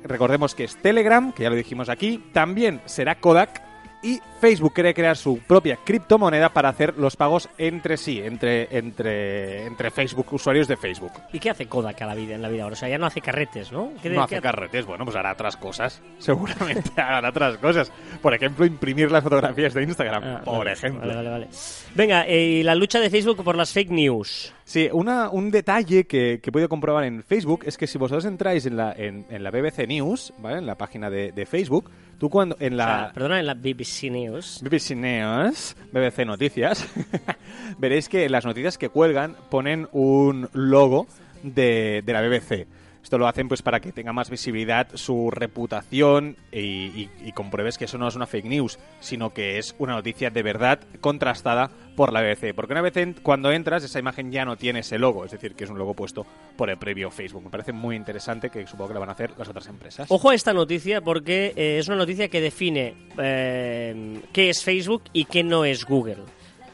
recordemos 0.03 0.57
que 0.57 0.65
es 0.65 0.77
Telegram, 0.77 1.33
que 1.33 1.45
ya 1.45 1.51
lo 1.51 1.57
dijimos 1.57 1.89
aquí, 1.89 2.25
también 2.33 2.81
será 2.85 3.15
Kodak, 3.15 3.70
y 4.03 4.21
Facebook 4.41 4.73
quiere 4.73 4.95
crear 4.95 5.17
su 5.17 5.39
propia 5.41 5.77
criptomoneda 5.85 6.49
para 6.51 6.71
hacer 6.71 6.95
los 6.97 7.17
pagos 7.17 7.49
entre 7.59 7.97
sí, 7.97 8.21
entre, 8.23 8.69
entre, 8.77 9.67
entre 9.67 9.91
Facebook, 9.91 10.27
usuarios 10.33 10.67
de 10.69 10.77
Facebook. 10.77 11.13
¿Y 11.33 11.39
qué 11.39 11.51
hace 11.51 11.67
Kodak 11.67 12.01
a 12.03 12.07
la 12.07 12.15
vida, 12.15 12.35
en 12.35 12.43
la 12.43 12.49
vida 12.49 12.63
ahora? 12.63 12.73
O 12.75 12.77
sea, 12.77 12.89
ya 12.89 12.97
no 12.99 13.07
hace 13.07 13.21
carretes, 13.21 13.71
¿no? 13.73 13.93
¿Qué- 14.03 14.09
No 14.11 14.27
qué 14.27 14.37
hace 14.37 14.43
carretes, 14.43 14.87
bueno, 14.87 15.05
pues 15.05 15.17
hará 15.17 15.33
otras 15.33 15.57
cosas. 15.57 16.03
Seguramente 16.19 16.99
hará 17.01 17.29
otras 17.29 17.59
cosas. 17.59 17.93
Por 18.23 18.35
ejemplo, 18.35 18.65
imprimir 18.65 19.11
las 19.11 19.23
fotografías 19.23 19.75
de 19.75 19.83
Instagram, 19.83 20.23
Ah, 20.25 20.41
por 20.45 20.59
vale, 20.59 20.73
ejemplo. 20.73 21.01
Vale, 21.01 21.15
vale, 21.17 21.31
vale. 21.31 21.49
Venga, 21.95 22.27
eh, 22.27 22.41
y 22.43 22.63
la 22.63 22.75
lucha 22.75 23.01
de 23.01 23.11
Facebook 23.11 23.45
por 23.45 23.57
las 23.57 23.73
fake 23.73 23.91
news. 23.91 24.55
Sí, 24.71 24.89
una, 24.93 25.31
un 25.31 25.51
detalle 25.51 26.05
que, 26.05 26.39
que 26.41 26.51
he 26.51 26.53
podido 26.53 26.69
comprobar 26.69 27.03
en 27.03 27.25
Facebook 27.25 27.65
es 27.67 27.77
que 27.77 27.89
si 27.89 27.99
vosotros 27.99 28.25
entráis 28.25 28.67
en 28.67 28.77
la, 28.77 28.93
en, 28.93 29.27
en 29.29 29.43
la 29.43 29.51
BBC 29.51 29.89
News, 29.89 30.33
¿vale? 30.39 30.59
En 30.59 30.67
la 30.67 30.77
página 30.77 31.11
de, 31.11 31.33
de 31.33 31.45
Facebook, 31.45 31.91
tú 32.21 32.31
cuando 32.31 32.57
en 32.61 32.75
O 32.75 32.77
la... 32.77 32.87
sea, 32.87 33.13
perdona, 33.13 33.41
en 33.41 33.47
la 33.47 33.55
BBC 33.55 34.13
News. 34.13 34.61
BBC 34.63 34.91
News, 34.95 35.75
BBC 35.93 36.25
Noticias, 36.25 36.87
veréis 37.79 38.09
que 38.09 38.27
en 38.27 38.31
las 38.31 38.45
noticias 38.45 38.79
que 38.79 38.91
cuelgan 38.91 39.35
ponen 39.51 39.89
un 39.91 40.49
logo 40.53 41.09
de, 41.43 42.05
de 42.07 42.13
la 42.13 42.21
BBC. 42.23 42.69
Esto 43.03 43.19
lo 43.19 43.27
hacen 43.27 43.49
pues 43.49 43.63
para 43.63 43.81
que 43.81 43.93
tenga 43.93 44.13
más 44.13 44.31
visibilidad 44.31 44.89
su 44.95 45.31
reputación 45.31 46.37
y, 46.53 47.09
compruebes 47.35 47.79
que 47.79 47.87
eso 47.87 47.97
no 47.97 48.07
es 48.07 48.17
una 48.17 48.27
fake 48.27 48.45
news, 48.45 48.79
sino 49.01 49.33
que 49.33 49.59
es 49.59 49.75
una 49.79 49.95
noticia 49.95 50.31
de 50.31 50.43
verdad 50.43 50.81
contrastada 51.01 51.71
por 51.97 52.13
la 52.13 52.21
BBC. 52.21 52.55
Porque 52.55 52.73
una 52.73 52.83
vez 52.83 52.95
cuando 53.23 53.51
entras, 53.51 53.83
esa 53.83 53.99
imagen 53.99 54.31
ya 54.31 54.45
no 54.45 54.57
tiene 54.57 54.81
ese 54.81 54.99
logo, 54.99 55.25
es 55.25 55.31
decir, 55.31 55.55
que 55.55 55.65
es 55.65 55.71
un 55.71 55.79
logo 55.79 55.95
puesto 55.95 56.27
por 56.57 56.69
el 56.69 56.77
previo 56.77 57.11
Facebook. 57.11 57.45
Me 57.45 57.51
parece 57.51 57.73
muy 57.73 57.97
interesante 57.97 58.51
que 58.51 58.67
supongo 58.67 58.89
que 58.89 58.95
lo 58.95 59.01
van 59.01 59.09
a 59.09 59.13
hacer 59.13 59.33
las 59.39 59.49
otras 59.49 59.67
empresas. 59.69 60.11
Ojo 60.11 60.31
a 60.31 60.35
esta 60.35 60.53
noticia 60.53 61.01
porque 61.01 61.53
eh, 61.57 61.79
es 61.79 61.89
una 61.89 61.97
noticia 61.97 62.29
que 62.29 62.41
define 62.41 62.95
eh, 63.17 64.21
qué 64.33 64.51
es 64.51 64.63
Facebook 64.63 65.05
y 65.13 65.25
qué 65.25 65.43
no 65.43 65.65
es 65.65 65.85
Google. 65.85 66.25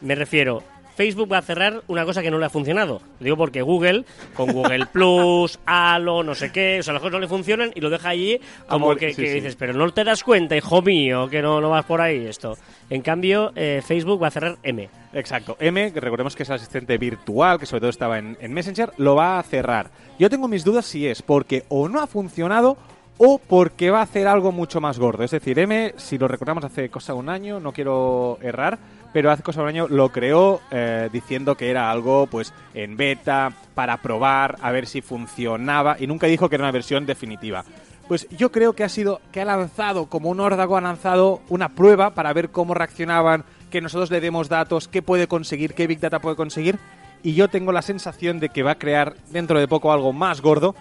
Me 0.01 0.15
refiero, 0.15 0.63
Facebook 0.97 1.31
va 1.31 1.39
a 1.39 1.43
cerrar 1.43 1.83
una 1.89 2.05
cosa 2.05 2.23
que 2.23 2.31
no 2.31 2.39
le 2.39 2.47
ha 2.47 2.51
funcionado. 2.51 3.01
Lo 3.21 3.25
digo 3.25 3.37
porque 3.37 3.61
Google, 3.61 4.05
con 4.35 4.51
Google 4.51 4.87
Plus, 4.93 5.59
Halo, 5.67 6.23
no 6.23 6.35
sé 6.35 6.51
qué, 6.51 6.81
o 6.81 6.83
sea, 6.83 6.95
las 6.95 7.03
cosas 7.03 7.13
no 7.13 7.21
le 7.21 7.29
funcionan 7.29 7.71
y 7.75 7.81
lo 7.81 7.91
deja 7.91 8.09
allí 8.09 8.41
como 8.67 8.87
Amor, 8.87 8.99
que, 8.99 9.11
sí, 9.13 9.23
que 9.23 9.29
sí. 9.29 9.35
dices, 9.35 9.57
pero 9.57 9.75
no 9.75 9.91
te 9.93 10.05
das 10.05 10.25
cuenta, 10.25 10.57
hijo 10.57 10.81
mío, 10.81 11.29
que 11.29 11.43
no, 11.43 11.61
no 11.61 11.71
vas 11.71 11.85
por 11.85 12.01
ahí 12.01 12.27
esto. 12.27 12.57
En 12.89 13.03
cambio, 13.03 13.53
eh, 13.55 13.83
Facebook 13.87 14.23
va 14.23 14.29
a 14.29 14.31
cerrar 14.31 14.57
M. 14.63 14.89
Exacto. 15.13 15.57
M, 15.61 15.93
que 15.93 16.01
recordemos 16.01 16.35
que 16.35 16.45
es 16.45 16.49
el 16.49 16.57
asistente 16.57 16.97
virtual, 16.99 17.59
que 17.59 17.67
sobre 17.67 17.81
todo 17.81 17.91
estaba 17.91 18.19
en, 18.19 18.37
en 18.41 18.53
Messenger, 18.53 18.93
lo 18.97 19.15
va 19.15 19.39
a 19.39 19.43
cerrar. 19.43 19.91
Yo 20.19 20.31
tengo 20.31 20.49
mis 20.49 20.65
dudas 20.65 20.87
si 20.87 21.07
es 21.07 21.21
porque 21.21 21.65
o 21.69 21.89
no 21.89 22.01
ha 22.01 22.07
funcionado 22.07 22.79
o 23.19 23.39
porque 23.39 23.91
va 23.91 24.01
a 24.01 24.03
hacer 24.03 24.27
algo 24.27 24.53
mucho 24.53 24.81
más 24.81 24.99
gordo. 24.99 25.25
Es 25.25 25.31
decir, 25.31 25.59
M, 25.59 25.95
si 25.97 26.19
lo 26.19 26.29
recordamos 26.29 26.65
hace 26.65 26.89
cosa 26.91 27.13
de 27.13 27.19
un 27.19 27.29
año, 27.29 27.61
no 27.61 27.73
quiero 27.73 28.39
errar, 28.43 28.79
pero 29.13 29.31
hace 29.31 29.43
cosa 29.43 29.61
de 29.61 29.65
un 29.65 29.69
año 29.69 29.87
lo 29.89 30.11
creó 30.11 30.61
eh, 30.71 31.09
diciendo 31.13 31.57
que 31.57 31.71
era 31.71 31.91
algo 31.91 32.27
pues 32.27 32.53
en 32.75 32.97
beta, 32.97 33.53
para 33.75 33.99
probar, 33.99 34.57
a 34.61 34.71
ver 34.71 34.87
si 34.87 35.01
funcionaba, 35.01 35.97
y 35.99 36.07
nunca 36.07 36.27
dijo 36.27 36.49
que 36.49 36.57
era 36.57 36.65
una 36.65 36.73
versión 36.73 37.07
definitiva. 37.07 37.65
Pues 38.09 38.29
yo 38.31 38.53
creo 38.53 38.73
que 38.75 38.85
ha 38.85 38.89
sido 38.89 39.21
que 39.33 39.41
ha 39.41 39.45
lanzado 39.45 40.07
como 40.07 40.31
un 40.31 40.39
órdago, 40.39 40.77
ha 40.77 40.81
lanzado 40.81 41.41
una 41.49 41.71
prueba 41.71 42.11
para 42.11 42.33
ver 42.33 42.51
cómo 42.51 42.75
reaccionaban, 42.75 43.45
que 43.71 43.81
nosotros 43.81 44.11
le 44.11 44.21
demos 44.21 44.49
datos, 44.49 44.87
qué 44.87 45.03
puede 45.03 45.27
conseguir, 45.27 45.75
qué 45.75 45.87
Big 45.87 45.99
Data 45.99 46.21
puede 46.21 46.37
conseguir. 46.37 46.79
Y 47.23 47.35
yo 47.35 47.49
tengo 47.49 47.73
la 47.73 47.83
sensación 47.83 48.39
de 48.39 48.51
que 48.51 48.63
va 48.63 48.73
a 48.73 48.79
crear 48.79 49.15
dentro 49.31 49.59
de 49.59 49.67
poco 49.67 49.93
algo 49.93 50.13
más 50.13 50.41
gordo 50.41 50.77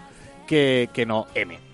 que, 0.46 0.88
que 0.92 1.04
no 1.04 1.26
M. 1.34 1.65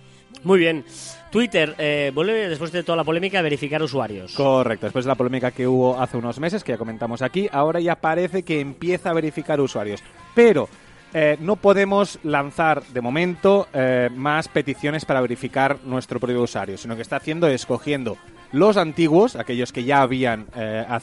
Muy 0.45 0.59
bien. 0.59 0.85
Twitter 1.31 1.75
eh, 1.79 2.11
vuelve, 2.15 2.49
después 2.49 2.73
de 2.73 2.83
toda 2.83 2.97
la 2.97 3.05
polémica, 3.05 3.39
a 3.39 3.43
verificar 3.43 3.83
usuarios. 3.83 4.35
Correcto, 4.35 4.87
después 4.87 5.05
de 5.05 5.09
la 5.09 5.15
polémica 5.15 5.51
que 5.51 5.67
hubo 5.67 6.01
hace 6.01 6.17
unos 6.17 6.39
meses, 6.39 6.63
que 6.63 6.73
ya 6.73 6.79
comentamos 6.79 7.23
aquí, 7.23 7.49
ahora 7.51 7.81
ya 7.81 7.97
parece 7.97 8.43
que 8.43 8.61
empieza 8.61 9.11
a 9.11 9.15
verificar 9.15 9.61
usuarios. 9.61 10.03
Pero 10.35 10.69
eh, 11.15 11.37
no 11.41 11.57
podemos 11.57 12.19
lanzar 12.23 12.83
de 12.85 13.01
momento 13.01 13.69
eh, 13.73 14.11
más 14.15 14.49
peticiones 14.49 15.05
para 15.05 15.21
verificar 15.21 15.79
nuestro 15.85 16.21
propio 16.21 16.43
usuario, 16.43 16.77
sino 16.77 16.97
que 16.97 17.03
está 17.03 17.17
haciendo 17.17 17.47
es 17.49 17.65
cogiendo 17.65 18.19
los 18.53 18.77
antiguos, 18.77 19.37
aquellos 19.37 19.73
que 19.73 19.85
ya 19.85 20.03
habían 20.03 20.47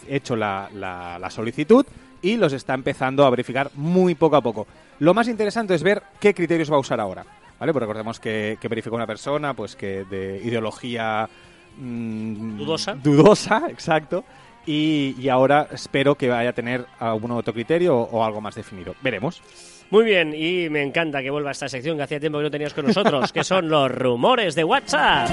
hecho 0.08 0.36
la 0.36 1.28
solicitud, 1.32 1.84
y 2.22 2.38
los 2.38 2.54
está 2.54 2.76
empezando 2.76 3.26
a 3.26 3.30
verificar 3.32 3.72
muy 3.74 4.14
poco 4.14 4.36
a 4.36 4.42
poco. 4.42 4.68
Lo 5.00 5.16
más 5.16 5.28
interesante 5.28 5.74
es 5.74 5.82
ver 5.82 6.04
qué 6.20 6.36
criterios 6.36 6.72
va 6.72 6.76
a 6.76 6.80
usar 6.80 7.00
ahora. 7.00 7.26
¿Vale? 7.60 7.74
Pues 7.74 7.82
recordemos 7.82 8.20
que, 8.20 8.58
que 8.60 8.68
verificó 8.68 8.96
una 8.96 9.08
persona 9.08 9.54
pues 9.54 9.76
que 9.76 10.06
de 10.06 10.42
ideología 10.44 11.28
mm, 11.78 12.58
Dudosa. 12.58 12.94
Dudosa, 12.96 13.64
exacto. 13.70 14.24
Y, 14.66 15.16
y 15.20 15.30
ahora 15.30 15.68
espero 15.72 16.16
que 16.16 16.30
vaya 16.30 16.52
a 16.52 16.54
tener 16.54 16.86
algún 17.00 17.32
otro 17.32 17.54
criterio 17.54 17.98
o, 17.98 18.20
o 18.20 18.24
algo 18.24 18.40
más 18.42 18.56
definido. 18.56 18.96
Veremos. 19.02 19.42
Muy 19.90 20.06
bien, 20.06 20.36
y 20.36 20.70
me 20.70 20.84
encanta 20.84 21.22
que 21.24 21.32
vuelva 21.32 21.50
esta 21.50 21.68
sección 21.68 21.98
que 21.98 22.04
hacía 22.04 22.20
tiempo 22.20 22.38
que 22.38 22.44
no 22.44 22.52
tenías 22.52 22.76
con 22.76 22.86
nosotros, 22.86 23.34
que 23.34 23.44
son 23.44 23.70
los 23.70 23.90
rumores 23.92 24.54
de 24.54 24.64
WhatsApp. 24.64 25.30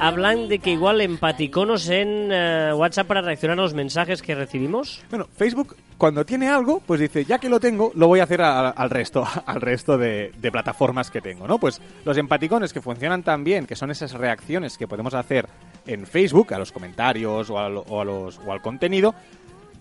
Hablan 0.00 0.48
de 0.48 0.58
que 0.58 0.70
igual 0.70 1.00
empaticonos 1.00 1.88
en 1.88 2.30
eh, 2.32 2.72
WhatsApp 2.74 3.06
para 3.06 3.20
reaccionar 3.20 3.58
a 3.58 3.62
los 3.62 3.74
mensajes 3.74 4.22
que 4.22 4.34
recibimos. 4.34 5.02
Bueno, 5.10 5.28
Facebook 5.36 5.76
cuando 6.00 6.24
tiene 6.24 6.48
algo, 6.48 6.80
pues 6.80 6.98
dice, 6.98 7.26
ya 7.26 7.38
que 7.38 7.50
lo 7.50 7.60
tengo, 7.60 7.92
lo 7.94 8.08
voy 8.08 8.20
a 8.20 8.22
hacer 8.22 8.40
al 8.40 8.88
resto, 8.88 9.26
al 9.46 9.60
resto 9.60 9.98
de, 9.98 10.32
plataformas 10.50 11.10
que 11.10 11.20
tengo, 11.20 11.46
¿no? 11.46 11.58
Pues 11.58 11.82
los 12.06 12.16
empaticones 12.16 12.72
que 12.72 12.80
funcionan 12.80 13.22
tan 13.22 13.44
bien, 13.44 13.66
que 13.66 13.76
son 13.76 13.90
esas 13.90 14.12
reacciones 14.12 14.78
que 14.78 14.88
podemos 14.88 15.12
hacer 15.12 15.46
en 15.86 16.06
Facebook, 16.06 16.54
a 16.54 16.58
los 16.58 16.72
comentarios 16.72 17.50
o 17.50 17.58
a 17.58 17.68
los, 17.68 18.38
o 18.38 18.52
al 18.52 18.62
contenido, 18.62 19.14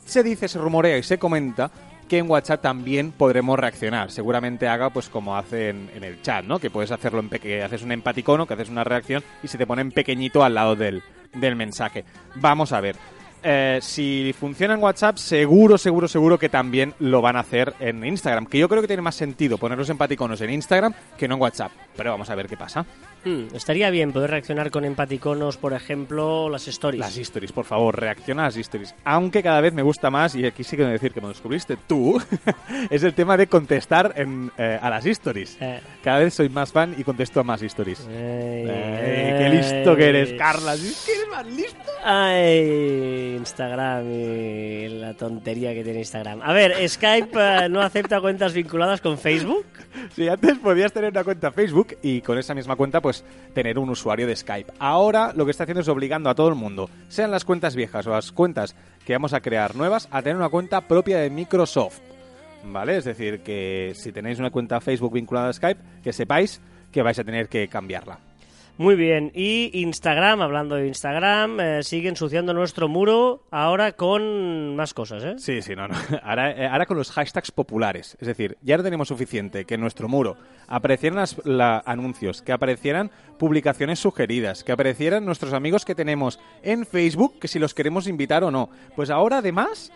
se 0.06 0.22
dice, 0.22 0.50
se 0.50 0.60
rumorea 0.60 0.98
y 0.98 1.04
se 1.04 1.18
comenta 1.18 1.72
que 2.10 2.18
en 2.18 2.30
WhatsApp 2.30 2.62
también 2.62 3.14
podremos 3.14 3.58
reaccionar. 3.58 4.12
Seguramente 4.12 4.68
haga 4.68 4.90
pues 4.90 5.08
como 5.08 5.38
hace 5.38 5.70
en, 5.70 6.04
el 6.04 6.22
chat, 6.22 6.44
¿no? 6.44 6.60
Que 6.60 6.70
puedes 6.70 6.92
hacerlo 6.92 7.20
en 7.20 7.30
pequeño, 7.30 7.64
haces 7.64 7.84
un 7.84 7.94
empaticono, 7.94 8.46
que 8.46 8.56
haces 8.56 8.70
una 8.70 8.84
reacción 8.84 9.24
y 9.42 9.48
se 9.48 9.58
te 9.58 9.66
pone 9.66 9.82
en 9.82 9.92
pequeñito 9.92 10.44
al 10.44 10.56
lado 10.56 10.76
del, 10.76 11.04
del 11.34 11.56
mensaje. 11.56 12.04
Vamos 12.36 12.74
a 12.74 12.82
ver. 12.82 12.98
Eh, 13.44 13.80
si 13.82 14.34
funciona 14.38 14.74
en 14.74 14.82
WhatsApp, 14.84 15.18
seguro, 15.18 15.78
seguro, 15.78 16.08
seguro 16.08 16.38
que 16.38 16.50
también 16.50 16.94
lo 17.00 17.22
van 17.22 17.36
a 17.36 17.40
hacer 17.42 17.74
en 17.80 18.06
Instagram. 18.06 18.46
Que 18.46 18.58
yo 18.58 18.68
creo 18.68 18.82
que 18.82 18.88
tiene 18.88 19.02
más 19.02 19.16
sentido 19.16 19.58
poner 19.58 19.78
los 19.78 19.90
empaticonos 19.90 20.42
en 20.42 20.50
Instagram 20.52 20.94
que 21.18 21.28
no 21.28 21.36
en 21.36 21.42
WhatsApp. 21.42 21.72
Pero 21.96 22.12
vamos 22.12 22.30
a 22.30 22.36
ver 22.36 22.48
qué 22.48 22.58
pasa. 22.58 22.86
Hmm, 23.26 23.48
estaría 23.54 23.90
bien 23.90 24.14
poder 24.14 24.30
reaccionar 24.32 24.72
con 24.72 24.86
empaticonos, 24.86 25.58
por 25.58 25.74
ejemplo, 25.74 26.48
las 26.50 26.68
stories. 26.70 27.00
Las 27.02 27.18
stories, 27.18 27.52
por 27.52 27.66
favor, 27.66 28.00
reacciona 28.00 28.44
a 28.44 28.46
las 28.46 28.56
stories. 28.56 28.96
Aunque 29.04 29.44
cada 29.44 29.60
vez 29.60 29.74
me 29.74 29.82
gusta 29.82 30.10
más, 30.10 30.36
y 30.36 30.46
aquí 30.46 30.64
sí 30.64 30.78
que 30.78 30.86
decir 30.86 31.12
que 31.12 31.20
me 31.20 31.28
descubriste 31.28 31.78
tú, 31.86 32.22
es 32.90 33.04
el 33.04 33.14
tema 33.14 33.36
de 33.36 33.48
contestar 33.48 34.14
en, 34.16 34.52
eh, 34.58 34.80
a 34.82 34.90
las 34.90 35.06
stories. 35.06 35.58
Eh, 35.60 35.82
Cada 36.02 36.20
vez 36.20 36.34
soy 36.34 36.48
más 36.48 36.72
fan 36.72 36.96
y 36.98 37.04
contesto 37.04 37.42
a 37.42 37.44
más 37.44 37.62
stories. 37.62 38.08
ay, 38.08 38.16
Ay, 38.16 39.34
qué 39.38 39.50
listo 39.52 39.96
que 39.98 40.08
eres. 40.10 40.34
Carla. 40.38 40.76
¿Es 40.76 41.04
que 41.06 41.12
eres 41.14 41.28
más 41.30 41.46
listo? 41.48 41.92
Ay, 42.06 43.29
Instagram 43.36 44.12
y 44.12 44.88
la 44.90 45.14
tontería 45.14 45.74
que 45.74 45.84
tiene 45.84 46.00
Instagram. 46.00 46.42
A 46.42 46.54
ver, 46.54 46.88
Skype 46.88 47.32
eh, 47.34 47.70
no 47.70 47.82
acepta 47.82 48.22
cuentas 48.22 48.54
vinculadas 48.54 49.02
con 49.02 49.18
Facebook. 49.18 49.66
Sí, 50.16 50.28
antes 50.28 50.58
podías 50.60 50.94
tener 50.94 51.12
una 51.12 51.24
cuenta 51.24 51.52
Facebook 51.52 51.98
y 52.02 52.22
con 52.22 52.38
esa 52.38 52.54
misma 52.54 52.76
cuenta 52.76 53.02
pues 53.02 53.24
tener 53.54 53.80
un 53.80 53.90
usuario 53.90 54.28
de 54.28 54.36
Skype. 54.36 54.74
Ahora 54.80 55.34
lo 55.36 55.46
que 55.46 55.52
está 55.52 55.64
haciendo 55.64 55.82
es 55.82 55.88
obligando 55.88 56.30
a 56.30 56.36
todo 56.36 56.50
el 56.50 56.56
mundo, 56.56 56.90
sean 57.08 57.32
las 57.32 57.46
cuentas 57.46 57.76
viejas 57.76 58.06
o 58.08 58.12
las 58.12 58.32
cuentas 58.32 58.76
que 59.06 59.14
vamos 59.14 59.34
a 59.34 59.42
crear 59.42 59.76
nuevas, 59.76 60.08
a 60.12 60.22
tener 60.22 60.38
una 60.38 60.50
cuenta 60.50 60.82
propia 60.82 61.20
de 61.20 61.30
Microsoft. 61.30 62.00
¿Vale? 62.64 62.98
Es 62.98 63.06
decir, 63.06 63.42
que 63.42 63.94
si 63.96 64.12
tenéis 64.12 64.40
una 64.40 64.52
cuenta 64.52 64.82
Facebook 64.82 65.14
vinculada 65.14 65.50
a 65.50 65.54
Skype, 65.54 65.82
que 66.04 66.14
sepáis 66.14 66.62
que 66.92 67.02
vais 67.02 67.18
a 67.18 67.24
tener 67.24 67.48
que 67.48 67.68
cambiarla. 67.68 68.20
Muy 68.82 68.96
bien, 68.96 69.34
y 69.36 69.72
Instagram, 69.82 70.40
hablando 70.42 70.76
de 70.76 70.88
Instagram, 70.88 71.60
eh, 71.60 71.84
sigue 71.84 72.08
ensuciando 72.08 72.54
nuestro 72.54 72.88
muro 72.88 73.44
ahora 73.52 73.92
con 73.92 74.74
más 74.78 74.94
cosas, 74.94 75.22
¿eh? 75.26 75.34
Sí, 75.38 75.62
sí, 75.62 75.76
no, 75.76 75.90
no. 75.90 75.96
Ahora, 76.24 76.52
eh, 76.52 76.66
ahora 76.66 76.86
con 76.86 76.96
los 76.96 77.12
hashtags 77.12 77.52
populares. 77.52 78.16
Es 78.22 78.28
decir, 78.30 78.58
ya 78.62 78.78
no 78.78 78.84
tenemos 78.84 79.10
suficiente 79.10 79.66
que 79.66 79.74
en 79.76 79.82
nuestro 79.82 80.08
muro 80.08 80.38
aparecieran 80.70 81.18
las- 81.20 81.46
la- 81.46 81.84
anuncios, 81.86 82.42
que 82.42 82.54
aparecieran 82.54 83.12
publicaciones 83.38 84.00
sugeridas, 84.00 84.64
que 84.64 84.72
aparecieran 84.72 85.26
nuestros 85.26 85.52
amigos 85.52 85.84
que 85.84 85.94
tenemos 85.94 86.40
en 86.64 86.86
Facebook, 86.86 87.38
que 87.38 87.50
si 87.50 87.60
los 87.60 87.74
queremos 87.74 88.08
invitar 88.08 88.46
o 88.46 88.50
no. 88.52 88.70
Pues 88.96 89.10
ahora, 89.10 89.40
además, 89.40 89.92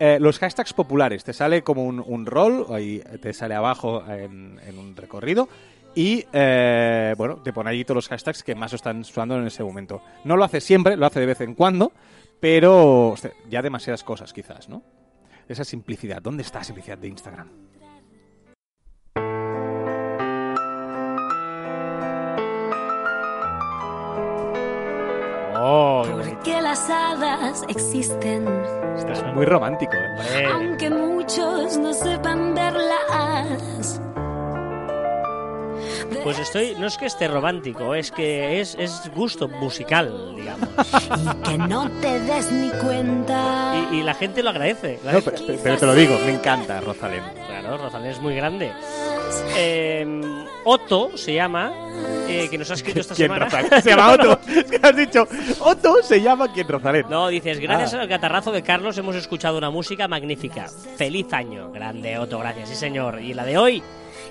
eh, 0.00 0.18
los 0.20 0.40
hashtags 0.40 0.72
populares. 0.72 1.22
Te 1.22 1.32
sale 1.32 1.62
como 1.62 1.84
un, 1.84 2.02
un 2.04 2.26
rol, 2.26 2.66
ahí 2.70 3.00
te 3.22 3.32
sale 3.32 3.54
abajo 3.54 4.02
en 4.10 4.58
un 4.76 4.96
recorrido. 4.96 5.48
Y, 5.94 6.26
eh, 6.32 7.14
bueno, 7.16 7.36
te 7.36 7.52
pone 7.52 7.70
allí 7.70 7.84
todos 7.84 7.96
los 7.96 8.08
hashtags 8.08 8.42
que 8.42 8.54
más 8.54 8.72
están 8.72 9.00
usando 9.00 9.38
en 9.38 9.46
ese 9.46 9.62
momento. 9.62 10.02
No 10.24 10.36
lo 10.36 10.44
hace 10.44 10.60
siempre, 10.60 10.96
lo 10.96 11.06
hace 11.06 11.20
de 11.20 11.26
vez 11.26 11.40
en 11.40 11.54
cuando, 11.54 11.92
pero 12.40 13.10
hostia, 13.10 13.32
ya 13.48 13.62
demasiadas 13.62 14.02
cosas 14.02 14.32
quizás, 14.32 14.68
¿no? 14.68 14.82
Esa 15.48 15.64
simplicidad. 15.64 16.20
¿Dónde 16.22 16.42
está 16.42 16.58
la 16.58 16.64
simplicidad 16.64 16.98
de 16.98 17.08
Instagram? 17.08 17.48
que 26.44 26.60
las 26.60 26.90
hadas 26.90 27.64
existen. 27.68 28.46
Estás 28.96 29.24
muy 29.34 29.46
romántico. 29.46 29.94
¿eh? 29.94 30.46
Aunque 30.52 30.90
muchos 30.90 31.78
no 31.78 31.92
sepan 31.94 32.54
verlas. 32.54 34.00
Pues 36.22 36.38
estoy, 36.38 36.74
no 36.78 36.86
es 36.86 36.96
que 36.96 37.06
esté 37.06 37.28
romántico, 37.28 37.94
es 37.94 38.10
que 38.10 38.60
es, 38.60 38.74
es 38.78 39.10
gusto 39.14 39.48
musical, 39.48 40.34
digamos. 40.36 40.68
Y 41.14 41.42
que 41.50 41.58
no 41.58 41.90
te 42.00 42.20
des 42.20 42.50
ni 42.52 42.70
cuenta. 42.70 43.74
Y, 43.92 43.96
y 43.96 44.02
la 44.02 44.14
gente 44.14 44.42
lo 44.42 44.50
agradece. 44.50 44.98
No, 45.04 45.20
pero, 45.20 45.36
pero 45.62 45.76
te 45.78 45.86
lo 45.86 45.94
digo, 45.94 46.18
me 46.24 46.32
encanta 46.34 46.80
Rosalén. 46.80 47.22
Claro, 47.46 47.76
Rosalén 47.78 48.10
es 48.10 48.20
muy 48.20 48.34
grande. 48.34 48.72
Eh, 49.56 50.20
Otto 50.64 51.16
se 51.16 51.34
llama, 51.34 51.72
eh, 52.28 52.48
que 52.50 52.56
nos 52.58 52.70
ha 52.70 52.74
escrito 52.74 53.00
esta 53.00 53.14
¿Quién 53.14 53.28
semana. 53.28 53.44
Rosalén? 53.46 53.82
Se 53.82 53.90
llama 53.90 54.12
Otto. 54.12 54.40
Es 54.48 54.64
que 54.64 54.80
has 54.82 54.96
dicho, 54.96 55.28
Otto 55.60 56.02
se 56.02 56.20
llama 56.22 56.52
quien 56.52 56.68
Rosalén. 56.68 57.06
No, 57.08 57.28
dices, 57.28 57.58
gracias 57.60 57.94
Ah. 57.94 58.00
al 58.02 58.08
catarrazo 58.08 58.52
de 58.52 58.62
Carlos 58.62 58.96
hemos 58.98 59.16
escuchado 59.16 59.58
una 59.58 59.70
música 59.70 60.08
magnífica. 60.08 60.66
Feliz 60.96 61.32
año. 61.32 61.70
Grande, 61.70 62.18
Otto, 62.18 62.38
gracias, 62.38 62.68
sí 62.70 62.74
señor. 62.76 63.20
Y 63.20 63.34
la 63.34 63.44
de 63.44 63.58
hoy 63.58 63.82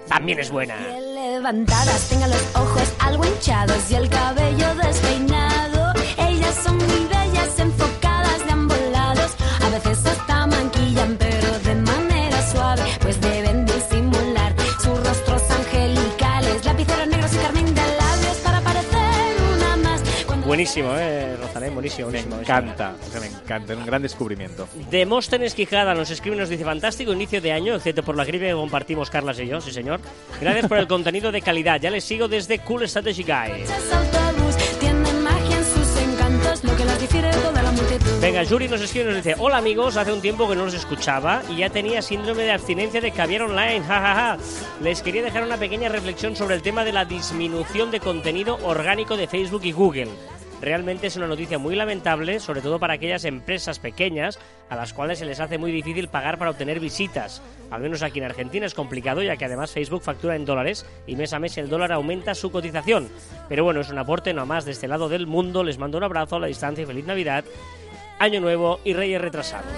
también 0.07 0.39
es 0.39 0.51
buena. 0.51 0.75
Levantadas, 0.77 2.09
tenga 2.09 2.27
los 2.27 2.55
ojos 2.55 2.93
algo 2.99 3.25
hinchados 3.25 3.91
y 3.91 3.95
el 3.95 4.09
cabello 4.09 4.75
despeinado. 4.75 5.93
Ellas 6.17 6.55
son 6.63 6.77
muy 6.77 7.05
bellas, 7.05 7.59
enfocadas 7.59 8.45
de 8.45 8.51
ambos 8.51 8.79
lados. 8.91 9.31
A 9.61 9.69
veces 9.69 10.05
hasta 10.05 10.47
manquillan, 10.47 11.17
pero 11.17 11.59
de 11.59 11.75
manera 11.75 12.51
suave, 12.51 12.83
pues 13.01 13.19
deben 13.21 13.65
disimular 13.65 14.55
sus 14.81 15.05
rostros 15.05 15.41
angelicales. 15.49 16.65
Lapiceros 16.65 17.07
negros 17.07 17.33
y 17.33 17.37
carmín 17.37 17.73
de 17.73 17.81
labios 17.81 18.37
para 18.43 18.61
parecer 18.61 19.35
una 19.55 19.75
más. 19.77 20.01
Cuando 20.25 20.47
Buenísimo, 20.47 20.89
eh, 20.95 21.35
Rosalén, 21.63 21.73
buenísimo, 21.73 22.08
Me 22.08 22.12
buenísimo. 22.23 22.41
encanta, 22.41 22.95
o 23.08 23.12
sea, 23.12 23.21
me 23.21 23.28
encanta, 23.28 23.73
es 23.73 23.80
un 23.80 23.86
gran 23.86 24.02
descubrimiento. 24.02 24.67
Demóstenes 24.89 25.54
Quijada 25.54 25.93
nos 25.93 26.10
escribe 26.10 26.36
y 26.36 26.39
nos 26.39 26.49
dice 26.49 26.65
fantástico 26.65 27.13
inicio 27.13 27.41
de 27.41 27.52
año, 27.52 27.76
excepto 27.76 28.04
por 28.04 28.15
la 28.17 28.26
gripe 28.26 28.47
que 28.47 28.54
compartimos 28.54 29.10
Carlas 29.10 29.39
y 29.39 29.47
yo, 29.47 29.62
sí 29.62 29.71
señor. 29.71 29.99
Gracias 30.41 30.67
por 30.67 30.78
el 30.78 30.88
contenido 30.88 31.32
de 31.32 31.41
calidad, 31.41 31.80
ya 31.80 31.89
les 31.89 32.04
sigo 32.04 32.28
desde 32.28 32.60
Cool 32.60 32.88
Strategy 32.88 33.23
Guy. 33.23 33.63
Venga, 38.21 38.43
Yuri 38.43 38.67
nos 38.67 38.82
escribe 38.82 39.06
y 39.06 39.13
nos 39.13 39.23
dice 39.23 39.36
Hola 39.39 39.58
amigos, 39.58 39.97
hace 39.97 40.12
un 40.12 40.21
tiempo 40.21 40.47
que 40.47 40.56
no 40.56 40.65
los 40.65 40.73
escuchaba 40.73 41.41
y 41.49 41.58
ya 41.58 41.69
tenía 41.69 42.02
síndrome 42.02 42.43
de 42.43 42.52
abstinencia 42.52 43.02
de 43.02 43.12
caviar 43.12 43.43
online, 43.43 43.82
jajaja. 43.88 44.38
Les 44.82 45.02
quería 45.02 45.21
dejar 45.21 45.43
una 45.43 45.58
pequeña 45.58 45.89
reflexión 45.89 46.36
sobre 46.36 46.56
el 46.56 46.62
tema 46.62 46.84
de 46.84 46.93
la 46.93 47.06
disminución 47.06 47.91
de 47.91 47.99
contenido 47.99 48.58
orgánico 48.63 49.17
de 49.17 49.28
Facebook 49.28 49.62
y 49.65 49.71
Google. 49.71 50.10
Realmente 50.63 51.08
es 51.08 51.17
una 51.17 51.28
noticia 51.28 51.60
muy 51.60 51.76
lamentable, 51.76 52.39
sobre 52.39 52.62
todo 52.62 52.80
para 52.80 52.93
aquellas 52.93 53.26
empresas 53.26 53.80
pequeñas 53.80 54.39
a 54.69 54.78
las 54.78 54.93
cuales 54.93 55.19
se 55.19 55.26
les 55.26 55.41
hace 55.41 55.58
muy 55.58 55.73
difícil 55.73 56.08
pagar 56.08 56.38
para 56.38 56.52
obtener 56.52 56.80
visitas. 56.80 57.41
Al 57.69 57.82
menos 57.82 58.02
aquí 58.02 58.19
en 58.19 58.26
Argentina 58.26 58.65
es 58.65 58.73
complicado, 58.73 59.21
ya 59.21 59.36
que 59.36 59.43
además 59.43 59.73
Facebook 59.73 60.04
factura 60.04 60.38
en 60.38 60.45
dólares 60.45 60.86
y 61.06 61.17
mes 61.17 61.34
a 61.34 61.39
mes 61.39 61.58
el 61.58 61.67
dólar 61.67 61.91
aumenta 61.91 62.34
su 62.34 62.49
cotización. 62.49 63.10
Pero 63.49 63.65
bueno, 63.65 63.82
es 63.82 63.89
un 63.89 63.97
aporte 63.97 64.34
no 64.34 64.45
más 64.45 64.63
de 64.63 64.71
este 64.71 64.88
lado 64.88 65.10
del 65.10 65.28
mundo. 65.28 65.65
Les 65.65 65.78
mando 65.78 65.97
un 65.97 66.06
abrazo 66.06 66.38
a 66.38 66.39
la 66.39 66.47
distancia 66.47 66.84
y 66.84 66.86
feliz 66.86 67.06
Navidad. 67.06 67.43
Año 68.19 68.39
Nuevo 68.39 68.80
y 68.86 68.93
Reyes 68.93 69.19
retrasados. 69.19 69.73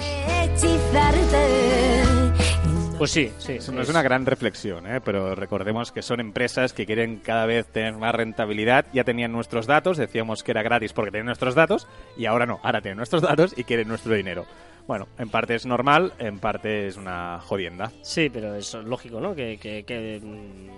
Hechizarte. 2.96 2.98
Pues 2.98 3.12
sí, 3.12 3.32
sí. 3.38 3.54
Es, 3.54 3.70
es 3.70 3.90
una 3.90 4.02
gran 4.02 4.26
reflexión, 4.26 4.88
¿eh? 4.88 5.02
pero 5.04 5.36
recordemos 5.36 5.92
que 5.92 6.02
son 6.02 6.20
empresas 6.20 6.74
que 6.74 6.86
quieren 6.86 7.18
cada 7.18 7.46
vez 7.46 7.68
tener 7.68 7.94
más 7.96 8.16
rentabilidad. 8.16 8.86
Ya 8.94 9.04
tenían 9.04 9.32
nuestros 9.32 9.68
datos, 9.68 9.98
decíamos 9.98 10.44
que 10.44 10.52
era 10.52 10.64
gratis 10.64 10.94
porque 10.94 11.12
tenían 11.12 11.28
nuestros 11.28 11.56
datos, 11.56 11.88
y 12.18 12.26
ahora 12.26 12.46
no, 12.46 12.60
ahora 12.64 12.82
tienen 12.82 12.98
nuestros 12.98 13.22
datos 13.22 13.54
y 13.58 13.64
quieren 13.64 13.88
nuestro 13.88 14.14
dinero. 14.14 14.46
Bueno, 14.88 15.08
en 15.18 15.30
parte 15.30 15.56
es 15.56 15.66
normal, 15.66 16.14
en 16.20 16.38
parte 16.40 16.88
es 16.88 16.96
una 16.98 17.40
jodienda. 17.40 17.92
Sí, 18.04 18.30
pero 18.30 18.54
es 18.54 18.74
lógico, 18.76 19.20
¿no? 19.20 19.34
Que, 19.36 19.58
que- 19.58 19.84
que, 19.84 20.20
mm, 20.24 20.70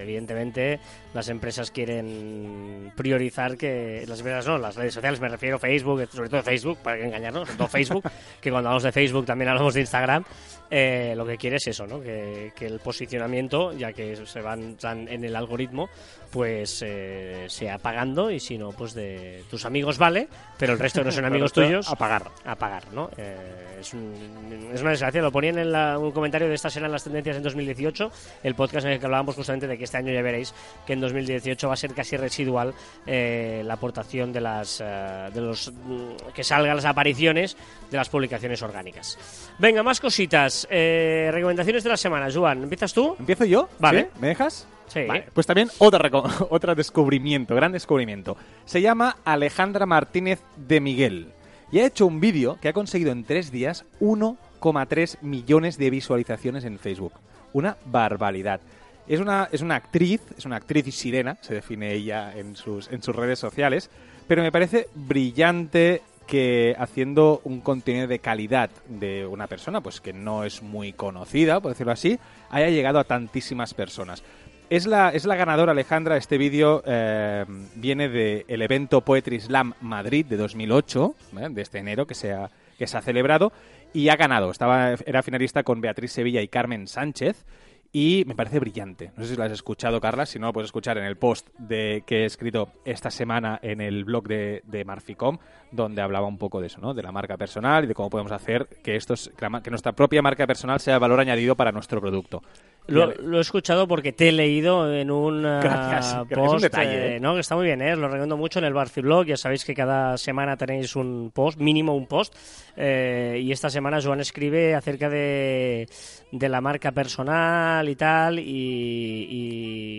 evidentemente 0.00 0.80
las 1.14 1.28
empresas 1.28 1.70
quieren 1.70 2.92
priorizar 2.96 3.56
que 3.56 4.04
las 4.06 4.18
empresas 4.18 4.46
no, 4.46 4.58
las 4.58 4.76
redes 4.76 4.94
sociales, 4.94 5.20
me 5.20 5.28
refiero 5.28 5.56
a 5.56 5.58
Facebook, 5.58 6.06
sobre 6.12 6.28
todo 6.28 6.42
Facebook, 6.42 6.78
para 6.82 6.96
que 6.98 7.04
engañarnos, 7.04 7.46
sobre 7.48 7.58
todo 7.58 7.68
Facebook, 7.68 8.04
que 8.40 8.50
cuando 8.50 8.68
hablamos 8.68 8.82
de 8.82 8.92
Facebook 8.92 9.26
también 9.26 9.48
hablamos 9.48 9.74
de 9.74 9.80
Instagram, 9.80 10.24
eh, 10.70 11.14
lo 11.16 11.24
que 11.26 11.38
quiere 11.38 11.56
es 11.56 11.66
eso, 11.66 11.86
¿no? 11.86 12.00
Que, 12.00 12.52
que 12.54 12.66
el 12.66 12.78
posicionamiento, 12.80 13.72
ya 13.72 13.92
que 13.94 14.16
se 14.26 14.40
van 14.42 14.76
en 14.82 15.24
el 15.24 15.34
algoritmo, 15.34 15.88
pues 16.30 16.82
eh, 16.86 17.46
sea 17.48 17.78
pagando 17.78 18.30
y 18.30 18.38
si 18.38 18.58
no, 18.58 18.72
pues 18.72 18.92
de 18.92 19.44
tus 19.50 19.64
amigos 19.64 19.96
vale, 19.96 20.28
pero 20.58 20.74
el 20.74 20.78
resto 20.78 21.02
no 21.02 21.10
son 21.10 21.24
amigos 21.24 21.52
tuyos 21.54 21.88
a 21.90 21.96
pagar. 21.96 22.30
a 22.44 22.54
pagar, 22.56 22.92
¿no? 22.92 23.08
Eh, 23.16 23.78
es, 23.80 23.94
un- 23.94 24.68
es 24.74 24.82
una 24.82 24.90
desgracia. 24.90 25.22
Lo 25.22 25.32
ponían 25.32 25.58
en 25.58 25.72
la- 25.72 25.98
un 25.98 26.10
comentario 26.12 26.46
de 26.48 26.54
estas 26.54 26.76
eran 26.76 26.92
las 26.92 27.02
tendencias 27.04 27.36
en 27.38 27.42
2018, 27.42 28.12
el 28.42 28.54
podcast 28.54 28.84
en 28.86 28.92
el 28.92 28.98
que 29.00 29.06
hablábamos 29.06 29.34
justamente 29.48 29.66
de 29.66 29.78
que 29.78 29.84
este 29.84 29.96
año 29.96 30.12
ya 30.12 30.20
veréis 30.20 30.52
que 30.86 30.92
en 30.92 31.00
2018 31.00 31.68
va 31.68 31.72
a 31.72 31.76
ser 31.76 31.94
casi 31.94 32.18
residual 32.18 32.74
eh, 33.06 33.62
la 33.64 33.74
aportación 33.74 34.30
de 34.30 34.42
las 34.42 34.82
eh, 34.84 35.30
de 35.32 35.40
los 35.40 35.72
mm, 35.72 36.32
que 36.34 36.44
salgan 36.44 36.76
las 36.76 36.84
apariciones 36.84 37.56
de 37.90 37.96
las 37.96 38.10
publicaciones 38.10 38.60
orgánicas. 38.60 39.18
Venga, 39.58 39.82
más 39.82 40.00
cositas. 40.00 40.68
Eh, 40.70 41.30
recomendaciones 41.32 41.82
de 41.82 41.88
la 41.88 41.96
semana, 41.96 42.28
Joan. 42.30 42.64
¿Empiezas 42.64 42.92
tú? 42.92 43.16
¿Empiezo 43.18 43.46
yo? 43.46 43.70
Vale. 43.78 44.02
¿Sí? 44.02 44.20
¿Me 44.20 44.28
dejas? 44.28 44.68
Sí. 44.88 45.04
Vale, 45.06 45.24
pues 45.32 45.46
también 45.46 45.70
otra 45.78 46.10
otro 46.50 46.74
descubrimiento, 46.74 47.54
gran 47.54 47.72
descubrimiento. 47.72 48.36
Se 48.66 48.82
llama 48.82 49.16
Alejandra 49.24 49.86
Martínez 49.86 50.40
de 50.56 50.80
Miguel 50.80 51.28
y 51.72 51.78
ha 51.78 51.86
hecho 51.86 52.06
un 52.06 52.20
vídeo 52.20 52.58
que 52.60 52.68
ha 52.68 52.74
conseguido 52.74 53.12
en 53.12 53.24
tres 53.24 53.50
días 53.50 53.86
1,3 54.00 55.22
millones 55.22 55.78
de 55.78 55.88
visualizaciones 55.88 56.64
en 56.64 56.78
Facebook. 56.78 57.14
Una 57.54 57.78
barbaridad. 57.86 58.60
Es 59.08 59.20
una, 59.20 59.48
es 59.50 59.62
una 59.62 59.76
actriz, 59.76 60.20
es 60.36 60.44
una 60.44 60.56
actriz 60.56 60.86
y 60.86 60.92
sirena, 60.92 61.38
se 61.40 61.54
define 61.54 61.94
ella 61.94 62.36
en 62.36 62.54
sus, 62.56 62.92
en 62.92 63.02
sus 63.02 63.16
redes 63.16 63.38
sociales, 63.38 63.88
pero 64.26 64.42
me 64.42 64.52
parece 64.52 64.88
brillante 64.94 66.02
que 66.26 66.76
haciendo 66.78 67.40
un 67.44 67.62
contenido 67.62 68.06
de 68.06 68.18
calidad 68.18 68.68
de 68.86 69.26
una 69.26 69.46
persona 69.46 69.80
pues 69.80 70.02
que 70.02 70.12
no 70.12 70.44
es 70.44 70.62
muy 70.62 70.92
conocida, 70.92 71.58
por 71.58 71.72
decirlo 71.72 71.92
así, 71.92 72.18
haya 72.50 72.68
llegado 72.68 72.98
a 72.98 73.04
tantísimas 73.04 73.72
personas. 73.72 74.22
Es 74.68 74.86
la, 74.86 75.08
es 75.08 75.24
la 75.24 75.36
ganadora 75.36 75.72
Alejandra, 75.72 76.18
este 76.18 76.36
vídeo 76.36 76.82
eh, 76.84 77.46
viene 77.76 78.10
del 78.10 78.60
evento 78.60 79.00
Poetry 79.00 79.40
Slam 79.40 79.72
Madrid 79.80 80.26
de 80.26 80.36
2008, 80.36 81.14
¿eh? 81.38 81.46
de 81.50 81.62
este 81.62 81.78
enero 81.78 82.06
que 82.06 82.14
se, 82.14 82.34
ha, 82.34 82.50
que 82.76 82.86
se 82.86 82.98
ha 82.98 83.00
celebrado, 83.00 83.50
y 83.94 84.10
ha 84.10 84.16
ganado. 84.16 84.50
Estaba, 84.50 84.92
era 85.06 85.22
finalista 85.22 85.62
con 85.62 85.80
Beatriz 85.80 86.12
Sevilla 86.12 86.42
y 86.42 86.48
Carmen 86.48 86.86
Sánchez, 86.86 87.46
y 87.92 88.24
me 88.26 88.34
parece 88.34 88.58
brillante. 88.58 89.12
No 89.16 89.24
sé 89.24 89.30
si 89.30 89.36
lo 89.36 89.44
has 89.44 89.52
escuchado, 89.52 90.00
Carla. 90.00 90.26
Si 90.26 90.38
no, 90.38 90.48
lo 90.48 90.52
puedes 90.52 90.68
escuchar 90.68 90.98
en 90.98 91.04
el 91.04 91.16
post 91.16 91.48
de 91.58 92.04
que 92.06 92.22
he 92.22 92.24
escrito 92.24 92.72
esta 92.84 93.10
semana 93.10 93.58
en 93.62 93.80
el 93.80 94.04
blog 94.04 94.28
de, 94.28 94.62
de 94.66 94.84
Marficom, 94.84 95.38
donde 95.72 96.02
hablaba 96.02 96.26
un 96.26 96.38
poco 96.38 96.60
de 96.60 96.66
eso, 96.66 96.80
¿no? 96.80 96.94
De 96.94 97.02
la 97.02 97.12
marca 97.12 97.36
personal 97.36 97.84
y 97.84 97.86
de 97.86 97.94
cómo 97.94 98.10
podemos 98.10 98.32
hacer 98.32 98.66
que, 98.82 98.96
esto 98.96 99.14
que 99.62 99.70
nuestra 99.70 99.92
propia 99.92 100.22
marca 100.22 100.46
personal 100.46 100.80
sea 100.80 100.98
valor 100.98 101.20
añadido 101.20 101.56
para 101.56 101.72
nuestro 101.72 102.00
producto. 102.00 102.42
Lo, 102.88 103.38
he 103.38 103.40
escuchado 103.40 103.86
porque 103.86 104.12
te 104.12 104.30
he 104.30 104.32
leído 104.32 104.92
en 104.92 105.10
un 105.10 105.44
ah, 105.46 105.60
Gracias, 105.62 106.14
gracias. 106.14 106.30
Es 106.30 106.36
un 106.38 106.44
post. 106.46 106.62
detalle, 106.62 107.16
¿eh? 107.16 107.20
no, 107.20 107.34
que 107.34 107.40
está 107.40 107.54
muy 107.54 107.66
bien, 107.66 107.82
¿eh? 107.82 107.94
lo 107.96 108.06
recomiendo 108.08 108.36
mucho 108.36 108.58
en 108.58 108.64
el 108.64 108.72
Barci 108.72 109.00
Blog. 109.02 109.26
Ya 109.26 109.36
sabéis 109.36 109.64
que 109.64 109.74
cada 109.74 110.16
semana 110.18 110.56
tenéis 110.56 110.96
un 110.96 111.30
post, 111.34 111.58
mínimo 111.60 111.94
un 111.94 112.06
post. 112.06 112.34
eh, 112.76 113.40
y 113.42 113.52
esta 113.52 113.68
semana 113.70 114.00
Joan 114.02 114.20
escribe 114.20 114.74
acerca 114.74 115.08
de, 115.10 115.86
de 116.32 116.48
la 116.48 116.60
marca 116.60 116.92
personal 116.92 117.88
y 117.88 117.94
tal. 117.96 118.38
Y. 118.38 119.26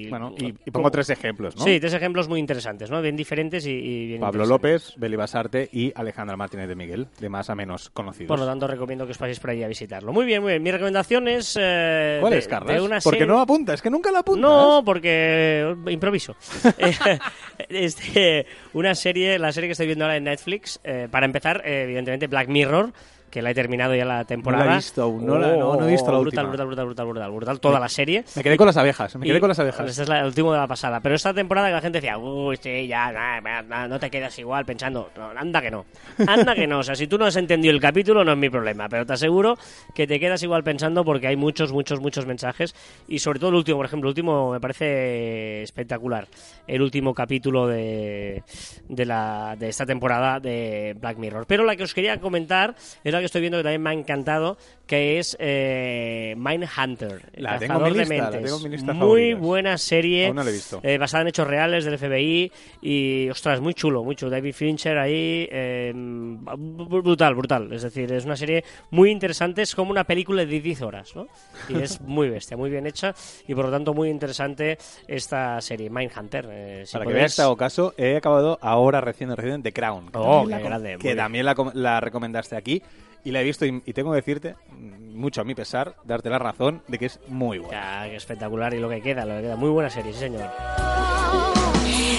y- 0.05 0.09
Bueno, 0.09 0.33
y, 0.37 0.47
y 0.65 0.71
pongo 0.71 0.89
tres 0.89 1.09
ejemplos, 1.09 1.55
¿no? 1.55 1.63
Sí, 1.63 1.79
tres 1.79 1.93
ejemplos 1.93 2.27
muy 2.27 2.39
interesantes, 2.39 2.89
¿no? 2.89 3.01
Bien 3.01 3.15
diferentes 3.15 3.65
y, 3.65 3.71
y 3.71 4.07
bien 4.07 4.21
Pablo. 4.21 4.45
López, 4.45 4.93
Beli 4.97 5.15
Basarte 5.15 5.69
y 5.71 5.91
Alejandra 5.95 6.35
Martínez 6.37 6.67
de 6.67 6.75
Miguel, 6.75 7.07
de 7.19 7.29
más 7.29 7.49
a 7.49 7.55
menos 7.55 7.89
conocidos. 7.91 8.27
Por 8.29 8.39
lo 8.39 8.45
tanto, 8.45 8.65
recomiendo 8.67 9.05
que 9.05 9.11
os 9.11 9.17
paséis 9.17 9.39
por 9.39 9.51
ahí 9.51 9.61
a 9.63 9.67
visitarlo. 9.67 10.11
Muy 10.13 10.25
bien, 10.25 10.41
muy 10.41 10.53
bien. 10.53 10.63
Mi 10.63 10.71
recomendación 10.71 11.27
es. 11.27 11.57
eh, 11.59 12.17
¿Cuál 12.21 12.33
de- 12.33 12.39
es, 12.39 12.47
Carlos? 12.47 12.78
Una 12.81 12.99
Porque 12.99 13.19
serie- 13.19 13.27
no 13.33 13.39
apunta, 13.39 13.73
es 13.73 13.81
que 13.81 13.89
nunca 13.89 14.11
la 14.11 14.19
apuntas. 14.19 14.49
No, 14.49 14.81
porque 14.85 15.75
improviso. 15.87 16.35
Eh, 16.77 16.93
este, 17.69 18.45
una 18.73 18.95
serie, 18.95 19.37
la 19.39 19.51
serie 19.51 19.67
que 19.67 19.73
estoy 19.73 19.87
viendo 19.87 20.05
ahora 20.05 20.17
en 20.17 20.23
Netflix, 20.25 20.79
eh, 20.83 21.07
para 21.09 21.25
empezar, 21.25 21.61
eh, 21.65 21.83
evidentemente 21.83 22.27
Black 22.27 22.47
Mirror, 22.47 22.91
que 23.29 23.41
la 23.41 23.51
he 23.51 23.53
terminado 23.53 23.95
ya 23.95 24.05
la 24.05 24.25
temporada. 24.25 24.63
No 24.63 24.69
la 24.69 24.75
he 24.75 24.77
visto 24.79 25.03
aún, 25.03 25.25
no 25.25 25.37
la- 25.37 25.55
no- 25.55 25.75
no 25.75 25.87
he 25.87 25.91
visto 25.91 26.11
la 26.11 26.17
brutal, 26.19 26.45
última. 26.45 26.65
brutal, 26.65 26.65
brutal, 26.67 26.85
brutal, 26.85 27.05
brutal, 27.07 27.31
brutal, 27.31 27.59
toda 27.59 27.79
la 27.79 27.89
serie. 27.89 28.23
Me 28.35 28.43
quedé 28.43 28.57
con 28.57 28.67
las 28.67 28.77
abejas, 28.77 29.15
me 29.15 29.25
quedé 29.25 29.39
con 29.39 29.49
las 29.49 29.59
abejas. 29.59 29.89
Este 29.89 30.03
es 30.03 30.09
la- 30.09 30.19
el 30.21 30.25
último 30.27 30.51
de 30.51 30.57
la 30.59 30.67
pasada. 30.67 30.99
Pero 30.99 31.15
esta 31.15 31.33
temporada 31.33 31.67
que 31.67 31.73
la 31.73 31.81
gente 31.81 32.01
decía, 32.01 32.17
uy, 32.17 32.57
sí, 32.57 32.87
ya, 32.87 33.39
no 33.87 33.99
te 33.99 34.09
quedas 34.09 34.37
igual 34.39 34.65
pensando. 34.65 35.09
No, 35.17 35.29
anda 35.35 35.61
que 35.61 35.71
no. 35.71 35.85
Anda 36.27 36.55
que 36.55 36.67
no. 36.67 36.79
O 36.79 36.83
sea, 36.83 36.95
si 36.95 37.07
tú 37.07 37.17
no 37.17 37.25
has 37.25 37.35
entendido 37.35 37.73
el 37.73 37.79
capítulo, 37.81 38.23
no 38.23 38.31
es 38.31 38.37
mi 38.37 38.49
problema. 38.49 38.89
Pero 38.89 39.05
te 39.05 39.13
aseguro 39.13 39.57
que 39.93 40.07
te 40.07 40.19
quedas 40.19 40.41
igual 40.43 40.63
pensando 40.63 41.03
porque 41.05 41.27
hay 41.27 41.35
muchos, 41.35 41.71
muchos, 41.71 41.99
muchos 41.99 42.25
mensajes. 42.25 42.73
Y 43.07 43.19
sobre 43.19 43.39
todo 43.39 43.49
el 43.51 43.55
último, 43.57 43.77
por 43.77 43.85
ejemplo, 43.85 44.07
el 44.09 44.11
último 44.11 44.51
me 44.51 44.59
parece 44.59 45.63
espectacular. 45.63 46.27
El 46.67 46.81
último 46.81 47.13
capítulo 47.13 47.67
de, 47.67 48.43
de, 48.87 49.05
la, 49.05 49.55
de 49.57 49.69
esta 49.69 49.85
temporada 49.85 50.39
de 50.39 50.95
Black 50.99 51.17
Mirror. 51.17 51.45
Pero 51.47 51.63
la 51.63 51.75
que 51.75 51.83
os 51.83 51.93
quería 51.93 52.19
comentar 52.19 52.75
es 53.03 53.11
que 53.19 53.25
estoy 53.25 53.41
viendo 53.41 53.57
que 53.59 53.63
también 53.63 53.81
me 53.81 53.89
ha 53.89 53.93
encantado, 53.93 54.57
que 54.87 55.19
es 55.19 55.37
eh, 55.39 56.33
Mindhunter. 56.37 57.29
el 57.33 57.43
La 57.43 57.59
tengo 57.59 57.79
mi 57.79 57.91
de 57.91 57.97
la 57.97 58.05
mentes. 58.05 58.41
tengo 58.43 58.57
en 58.57 58.63
mi 58.63 58.69
lista 58.69 58.93
Muy 58.93 58.99
favoritas. 59.31 59.39
buena 59.41 59.77
serie. 59.77 60.27
Aún 60.27 60.35
no 60.37 60.43
la 60.43 60.49
he 60.49 60.53
visto. 60.53 60.79
eh, 60.83 60.97
basada 60.97 61.21
en 61.21 61.27
hechos 61.29 61.47
reales 61.47 61.85
del 61.85 61.97
FBI 61.97 62.51
y, 62.81 63.29
ostras, 63.29 63.61
muy 63.61 63.73
chulo, 63.73 64.03
muy 64.03 64.15
chulo. 64.15 64.31
David 64.31 64.53
Fincher 64.53 64.97
ahí, 64.97 65.47
eh, 65.51 65.91
br- 65.95 67.01
brutal, 67.01 67.35
brutal. 67.35 67.71
Es 67.73 67.83
decir, 67.83 68.11
es 68.11 68.25
una 68.25 68.35
serie 68.35 68.63
muy 68.91 69.11
interesante, 69.11 69.61
es 69.61 69.75
como 69.75 69.91
una 69.91 70.03
película 70.03 70.45
de 70.45 70.59
10 70.59 70.81
horas, 70.81 71.15
¿no? 71.15 71.27
Y 71.69 71.81
es 71.81 72.01
muy 72.01 72.29
bestia, 72.29 72.57
muy 72.57 72.69
bien 72.69 72.87
hecha 72.87 73.13
y 73.47 73.53
por 73.55 73.65
lo 73.65 73.71
tanto 73.71 73.93
muy 73.93 74.09
interesante 74.09 74.77
esta 75.07 75.59
serie, 75.61 75.89
Mindhunter. 75.89 76.47
Eh, 76.51 76.83
si 76.85 76.93
Para 76.93 77.05
que 77.05 77.11
podéis- 77.11 77.19
veas, 77.37 77.39
este 77.39 77.55
caso, 77.57 77.93
he 77.97 78.15
acabado 78.17 78.57
ahora 78.61 79.01
recién, 79.01 79.35
recién 79.35 79.61
The 79.61 79.71
Crown. 79.73 80.07
que 80.11 80.17
Oh, 80.17 80.39
también 80.41 80.57
qué 80.57 80.63
la 80.63 80.69
grande, 80.69 80.89
Que 80.97 81.07
bien. 81.09 81.17
también 81.17 81.45
la, 81.45 81.55
la 81.73 81.99
recomendaste 81.99 82.55
aquí 82.55 82.81
y 83.23 83.31
la 83.31 83.41
he 83.41 83.43
visto 83.43 83.65
y, 83.65 83.81
y 83.85 83.93
tengo 83.93 84.11
que 84.11 84.17
decirte, 84.17 84.55
mm, 84.71 85.15
mucho 85.15 85.41
a 85.41 85.43
mi 85.43 85.55
pesar, 85.55 85.95
darte 86.03 86.29
la 86.29 86.39
razón 86.39 86.81
de 86.87 86.97
que 86.97 87.05
es 87.07 87.19
muy 87.27 87.59
buena. 87.59 88.03
Ya, 88.03 88.09
que 88.09 88.15
espectacular 88.15 88.73
y 88.73 88.79
lo 88.79 88.89
que 88.89 89.01
queda, 89.01 89.25
lo 89.25 89.35
que 89.35 89.41
queda. 89.41 89.55
Muy 89.55 89.69
buena 89.69 89.89
serie, 89.89 90.13
sí 90.13 90.19
señor. 90.19 90.49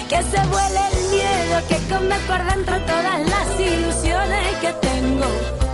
Que 0.08 0.22
se 0.22 0.46
vuele 0.48 0.80
el 0.92 1.10
miedo 1.10 1.68
que 1.68 1.76
come 1.88 2.16
por 2.26 2.44
dentro 2.44 2.78
todas 2.80 3.20
las 3.28 3.60
ilusiones 3.60 4.56
que 4.60 4.72
tengo. 4.80 5.69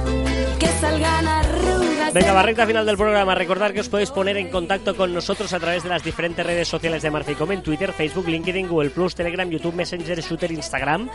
Salgan 0.81 1.27
arrugas. 1.27 2.13
Venga, 2.13 2.43
recta 2.43 2.67
final 2.67 2.87
del 2.87 2.97
programa. 2.97 3.35
Recordar 3.35 3.73
que 3.73 3.81
os 3.81 3.89
podéis 3.89 4.11
poner 4.11 4.37
en 4.37 4.49
contacto 4.49 4.97
con 4.97 5.13
nosotros 5.13 5.53
a 5.53 5.61
través 5.61 5.83
de 5.83 5.89
las 5.89 6.05
diferentes 6.05 6.45
redes 6.45 6.69
sociales 6.69 7.03
de 7.03 7.11
Marficom 7.11 7.51
en 7.53 7.63
Twitter, 7.63 7.93
Facebook, 7.93 8.29
LinkedIn, 8.29 8.69
Google 8.69 8.91
Plus, 8.91 9.15
Telegram, 9.15 9.49
YouTube, 9.49 9.75
Messenger, 9.75 10.21
Shooter, 10.21 10.53
Instagram, 10.53 11.09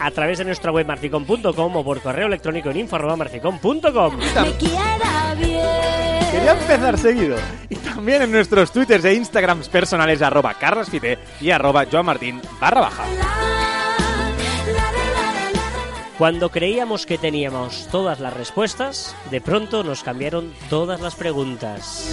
a 0.00 0.10
través 0.10 0.38
de 0.38 0.44
nuestra 0.44 0.72
web 0.72 0.86
marficom.com 0.86 1.76
o 1.76 1.84
por 1.84 2.00
correo 2.00 2.26
electrónico 2.26 2.70
en 2.70 2.78
info@marficom.com. 2.78 4.18
Quería 6.30 6.52
empezar 6.52 6.98
seguido. 6.98 7.36
Y 7.68 7.76
también 7.76 8.22
en 8.22 8.32
nuestros 8.32 8.70
twitters 8.70 9.04
e 9.04 9.14
instagrams 9.14 9.68
personales 9.68 10.22
arroba 10.22 10.54
carlasfite 10.54 11.18
y 11.40 11.50
arroba 11.50 11.86
joanmartin 11.90 12.40
barra 12.60 12.82
baja. 12.82 13.04
Cuando 16.18 16.50
creíamos 16.50 17.06
que 17.06 17.16
teníamos 17.16 17.86
todas 17.92 18.18
las 18.18 18.34
respuestas, 18.34 19.14
de 19.30 19.40
pronto 19.40 19.84
nos 19.84 20.02
cambiaron 20.02 20.52
todas 20.68 21.00
las 21.00 21.14
preguntas. 21.14 22.12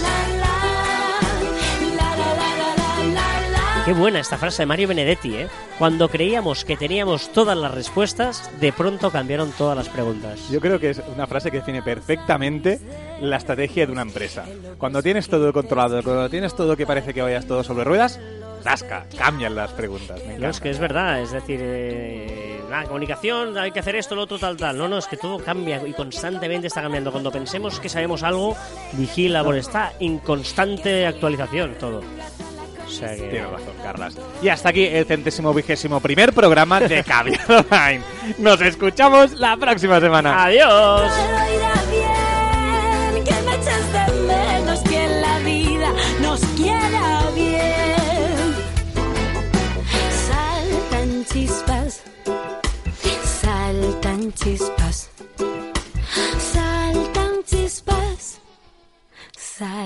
Qué 3.84 3.92
buena 3.92 4.20
esta 4.20 4.38
frase 4.38 4.62
de 4.62 4.66
Mario 4.66 4.86
Benedetti, 4.86 5.34
¿eh? 5.34 5.48
Cuando 5.76 6.08
creíamos 6.08 6.64
que 6.64 6.76
teníamos 6.76 7.32
todas 7.32 7.58
las 7.58 7.74
respuestas, 7.74 8.48
de 8.60 8.72
pronto 8.72 9.10
cambiaron 9.10 9.50
todas 9.50 9.76
las 9.76 9.88
preguntas. 9.88 10.50
Yo 10.50 10.60
creo 10.60 10.78
que 10.78 10.90
es 10.90 11.02
una 11.12 11.26
frase 11.26 11.50
que 11.50 11.58
define 11.58 11.82
perfectamente 11.82 12.80
la 13.20 13.38
estrategia 13.38 13.86
de 13.86 13.92
una 13.92 14.02
empresa. 14.02 14.44
Cuando 14.78 15.02
tienes 15.02 15.28
todo 15.28 15.52
controlado, 15.52 16.00
cuando 16.04 16.30
tienes 16.30 16.54
todo 16.54 16.76
que 16.76 16.86
parece 16.86 17.12
que 17.12 17.22
vayas 17.22 17.46
todo 17.46 17.64
sobre 17.64 17.82
ruedas, 17.82 18.20
tasca, 18.66 19.06
cambian 19.16 19.54
las 19.54 19.70
preguntas. 19.70 20.20
Me 20.26 20.38
No, 20.38 20.50
es 20.50 20.60
que 20.60 20.70
es 20.70 20.80
verdad, 20.80 21.20
es 21.20 21.30
decir, 21.30 21.60
eh, 21.62 22.60
la 22.68 22.82
comunicación, 22.82 23.56
hay 23.56 23.70
que 23.70 23.78
hacer 23.78 23.94
esto, 23.94 24.16
lo 24.16 24.22
otro, 24.22 24.40
tal, 24.40 24.56
tal. 24.56 24.76
No, 24.76 24.88
no, 24.88 24.98
es 24.98 25.06
que 25.06 25.16
todo 25.16 25.38
cambia 25.38 25.80
y 25.86 25.92
constantemente 25.92 26.66
está 26.66 26.82
cambiando. 26.82 27.12
Cuando 27.12 27.30
pensemos 27.30 27.78
que 27.78 27.88
sabemos 27.88 28.24
algo, 28.24 28.56
vigila, 28.94 29.44
porque 29.44 29.60
está 29.60 29.92
en 30.00 30.18
constante 30.18 31.06
actualización 31.06 31.76
todo. 31.78 32.02
O 32.84 32.90
sea 32.90 33.14
que... 33.14 33.22
Tienes 33.22 33.50
razón, 33.50 33.74
Carlas. 33.84 34.18
Y 34.42 34.48
hasta 34.48 34.70
aquí 34.70 34.84
el 34.84 35.04
centésimo 35.04 35.54
vigésimo 35.54 36.00
primer 36.00 36.32
programa 36.32 36.80
de 36.80 37.04
Cambiado 37.04 37.64
Online. 37.70 38.02
Nos 38.38 38.60
escuchamos 38.60 39.32
la 39.34 39.56
próxima 39.56 40.00
semana. 40.00 40.44
¡Adiós! 40.44 41.55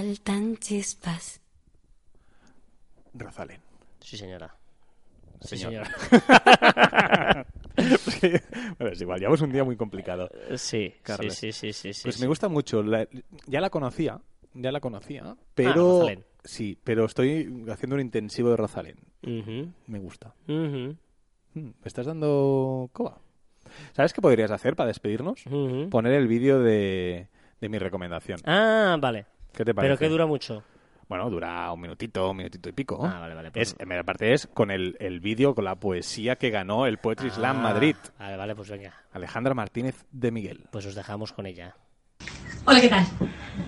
Saltan 0.01 0.57
chispas. 0.57 1.41
Rosalén. 3.13 3.61
Sí, 4.01 4.17
señora. 4.17 4.55
Sí, 5.43 5.57
Señor. 5.59 5.87
señora. 5.87 7.47
bueno, 8.79 8.93
es 8.93 9.01
igual, 9.01 9.19
llevamos 9.21 9.41
un 9.43 9.53
día 9.53 9.63
muy 9.65 9.77
complicado. 9.77 10.31
Sí, 10.53 10.57
sí, 10.57 10.95
Carles. 11.03 11.35
sí, 11.35 11.53
sí, 11.53 11.73
sí, 11.73 11.93
sí, 11.93 12.03
Pues 12.05 12.15
sí. 12.17 12.21
me 12.23 12.27
gusta 12.29 12.49
mucho. 12.49 12.83
la- 12.83 13.07
ya 13.47 13.61
la 13.61 13.69
conocía, 13.71 14.21
ya 14.55 14.73
la 14.73 14.81
conocía, 14.81 15.23
Ah, 15.27 15.37
pero... 15.55 15.93
Rosalén. 16.01 16.25
sí, 16.45 16.79
pero 16.83 17.05
estoy 17.05 17.65
haciendo 17.71 17.95
un 17.97 18.01
intensivo 18.01 18.51
de 18.51 18.57
Rosalén. 18.57 18.97
Ujú, 19.23 19.71
Me 19.87 19.99
gusta. 19.99 20.35
Hmm, 20.47 20.91
¿Me 21.55 21.73
estás 21.85 22.07
dando 22.07 22.89
coba? 22.93 23.19
¿Sabes 23.93 24.13
qué 24.15 24.23
podrías 24.23 24.51
hacer 24.51 24.77
para 24.77 24.89
despedirnos? 24.89 25.45
Poner 25.91 26.13
el 26.15 26.27
vídeo 26.27 26.61
de, 26.61 27.29
de 27.61 27.69
mi 27.69 27.79
recomendación. 27.79 28.41
Ah, 28.45 28.97
vale. 29.01 29.27
¿Qué 29.55 29.65
te 29.65 29.75
parece? 29.75 29.91
Pero 29.95 29.99
que 29.99 30.09
dura 30.09 30.27
mucho. 30.27 30.63
Bueno, 31.09 31.29
dura 31.29 31.73
un 31.73 31.81
minutito, 31.81 32.31
un 32.31 32.37
minutito 32.37 32.69
y 32.69 32.73
pico. 32.73 33.01
Ah, 33.05 33.19
vale, 33.19 33.35
vale, 33.35 33.51
pues- 33.51 33.71
Es, 33.71 33.77
en 33.81 34.05
parte 34.05 34.33
es 34.33 34.47
con 34.47 34.71
el, 34.71 34.97
el 35.01 35.19
vídeo, 35.21 35.55
con 35.57 35.65
la 35.65 35.75
poesía 35.75 36.37
que 36.37 36.51
ganó 36.51 36.87
el 36.87 36.99
Poetry 36.99 37.31
Slam 37.31 37.57
Ah, 37.59 37.63
Madrid. 37.63 37.97
Vale, 38.19 38.37
vale, 38.37 38.55
pues 38.55 38.71
venga. 38.71 38.95
Alejandra 39.13 39.53
Martínez 39.55 40.05
de 40.13 40.31
Miguel. 40.31 40.67
Pues 40.71 40.87
os 40.87 40.95
dejamos 40.95 41.33
con 41.33 41.47
ella. 41.47 41.75
Hola, 42.65 42.81
¿qué 42.81 42.89
tal? 42.89 43.05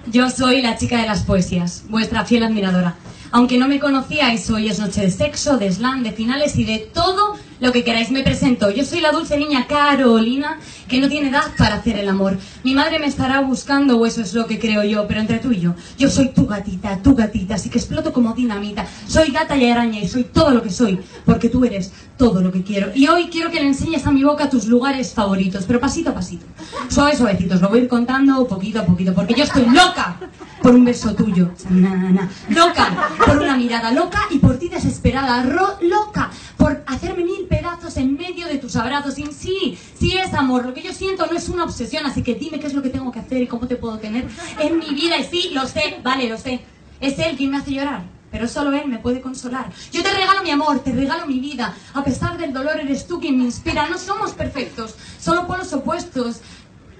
Yo 0.07 0.31
soy 0.31 0.63
la 0.63 0.77
chica 0.77 1.01
de 1.01 1.07
las 1.07 1.25
poesías, 1.25 1.85
vuestra 1.89 2.25
fiel 2.25 2.45
admiradora. 2.45 2.95
Aunque 3.33 3.59
no 3.59 3.67
me 3.67 3.81
conocíais, 3.81 4.49
hoy 4.51 4.69
es 4.69 4.79
noche 4.79 5.01
de 5.01 5.11
sexo, 5.11 5.57
de 5.57 5.73
slam, 5.73 6.03
de 6.05 6.13
finales 6.13 6.57
y 6.59 6.65
de 6.65 6.79
todo 6.93 7.35
lo 7.63 7.73
que 7.73 7.85
queráis. 7.85 8.11
Me 8.11 8.23
presento. 8.23 8.71
Yo 8.71 8.85
soy 8.85 9.01
la 9.01 9.13
dulce 9.13 9.39
niña 9.39 9.67
Carolina, 9.67 10.59
que 10.89 11.01
no 11.01 11.09
tiene 11.09 11.31
edad 11.31 11.45
para 11.57 11.77
hacer 11.77 11.97
el 11.97 12.09
amor. 12.09 12.37
Mi 12.65 12.75
madre 12.75 12.99
me 12.99 13.07
estará 13.07 13.41
buscando, 13.41 13.97
o 13.97 14.05
eso 14.05 14.21
es 14.21 14.35
lo 14.35 14.47
que 14.47 14.59
creo 14.59 14.83
yo, 14.83 15.07
pero 15.07 15.21
entre 15.21 15.39
tú 15.39 15.53
y 15.53 15.61
yo, 15.61 15.75
yo 15.97 16.11
soy 16.11 16.29
tu 16.31 16.47
gatita, 16.47 17.01
tu 17.03 17.15
gatita, 17.15 17.55
así 17.55 17.71
que 17.71 17.79
exploto 17.79 18.13
como 18.13 18.35
dinamita. 18.35 18.85
Soy 19.07 19.31
gata 19.31 19.57
y 19.57 19.71
araña 19.71 20.01
y 20.01 20.09
soy 20.09 20.25
todo 20.25 20.51
lo 20.51 20.63
que 20.63 20.71
soy, 20.71 20.99
porque 21.25 21.49
tú 21.49 21.65
eres 21.65 21.93
todo 22.19 22.43
lo 22.43 22.51
que 22.51 22.63
quiero. 22.63 22.91
Y 22.95 23.07
hoy 23.07 23.29
quiero 23.29 23.51
que 23.51 23.61
le 23.61 23.69
enseñes 23.69 24.07
a 24.07 24.11
mi 24.11 24.25
boca 24.25 24.51
tus 24.51 24.67
lugares 24.67 25.13
favoritos, 25.13 25.65
pero 25.65 25.79
pasito 25.79 26.11
a 26.11 26.15
pasito. 26.15 26.45
Suave, 26.89 27.17
suavecito, 27.17 27.55
os 27.55 27.61
lo 27.61 27.69
voy 27.69 27.79
a 27.79 27.83
ir 27.85 27.89
contando 27.89 28.47
poquito 28.49 28.81
a 28.81 28.85
poquito, 28.85 29.15
porque 29.15 29.35
yo 29.35 29.45
estoy 29.45 29.67
loca 29.67 30.19
por 30.63 30.75
un 30.75 30.85
beso 30.85 31.15
tuyo. 31.15 31.51
Na, 31.71 31.91
na. 31.95 32.31
Loca 32.49 33.09
por 33.27 33.39
una 33.39 33.57
mirada 33.57 33.91
loca 33.91 34.21
y 34.31 34.39
por 34.39 34.59
ti 34.59 34.69
desesperada. 34.69 35.43
Ro- 35.43 35.79
loca 35.83 36.31
por 36.57 36.83
hacerme 36.87 37.25
mil 37.25 37.47
pedazos 37.49 37.97
en 37.97 38.15
medio 38.15 38.47
de 38.47 38.59
tus 38.59 38.77
abrazos. 38.77 39.19
Y 39.19 39.27
sí, 39.33 39.79
sí 39.99 40.17
es 40.17 40.33
amor. 40.35 40.65
Lo 40.67 40.75
que 40.75 40.83
yo 40.83 40.93
siento 40.93 41.27
no 41.27 41.37
es 41.37 41.49
una 41.49 41.65
obsesión, 41.65 42.07
así 42.07 42.23
que 42.23 42.35
dime 42.35 42.61
qué 42.61 42.67
es 42.69 42.75
lo 42.75 42.83
que 42.83 42.91
tengo 42.91 43.11
que 43.13 43.21
hacer 43.21 43.43
y 43.43 43.47
cómo 43.47 43.67
te 43.67 43.77
puedo 43.77 43.99
tener 43.99 44.27
en 44.59 44.79
mi 44.79 44.91
vida. 44.95 45.19
Y 45.19 45.25
sí, 45.25 45.51
lo 45.53 45.67
sé, 45.67 45.99
vale, 46.03 46.29
lo 46.29 46.39
sé. 46.39 46.61
Es 47.01 47.19
él 47.19 47.37
quien 47.37 47.51
me 47.51 47.57
hace 47.59 47.73
llorar. 47.73 48.03
Pero 48.31 48.49
solo 48.49 48.73
él 48.73 48.89
me 48.89 48.99
puede 48.99 49.21
consolar. 49.21 49.71
Yo 49.93 50.03
te 50.03 50.11
regalo 50.11 50.43
mi 50.43 50.51
amor, 50.51 50.79
te 50.79 50.93
regalo 50.93 51.27
mi 51.27 51.39
vida. 51.39 51.75
A 51.93 52.03
pesar 52.03 52.39
del 52.39 52.51
dolor, 52.55 52.81
eres 52.81 53.07
tú 53.07 53.21
quien 53.21 53.37
me 53.37 53.45
inspira. 53.45 53.89
No 53.91 53.99
somos 53.99 54.31
perfectos, 54.33 54.95
solo 55.21 55.47
polos 55.47 55.71
opuestos. 55.75 56.41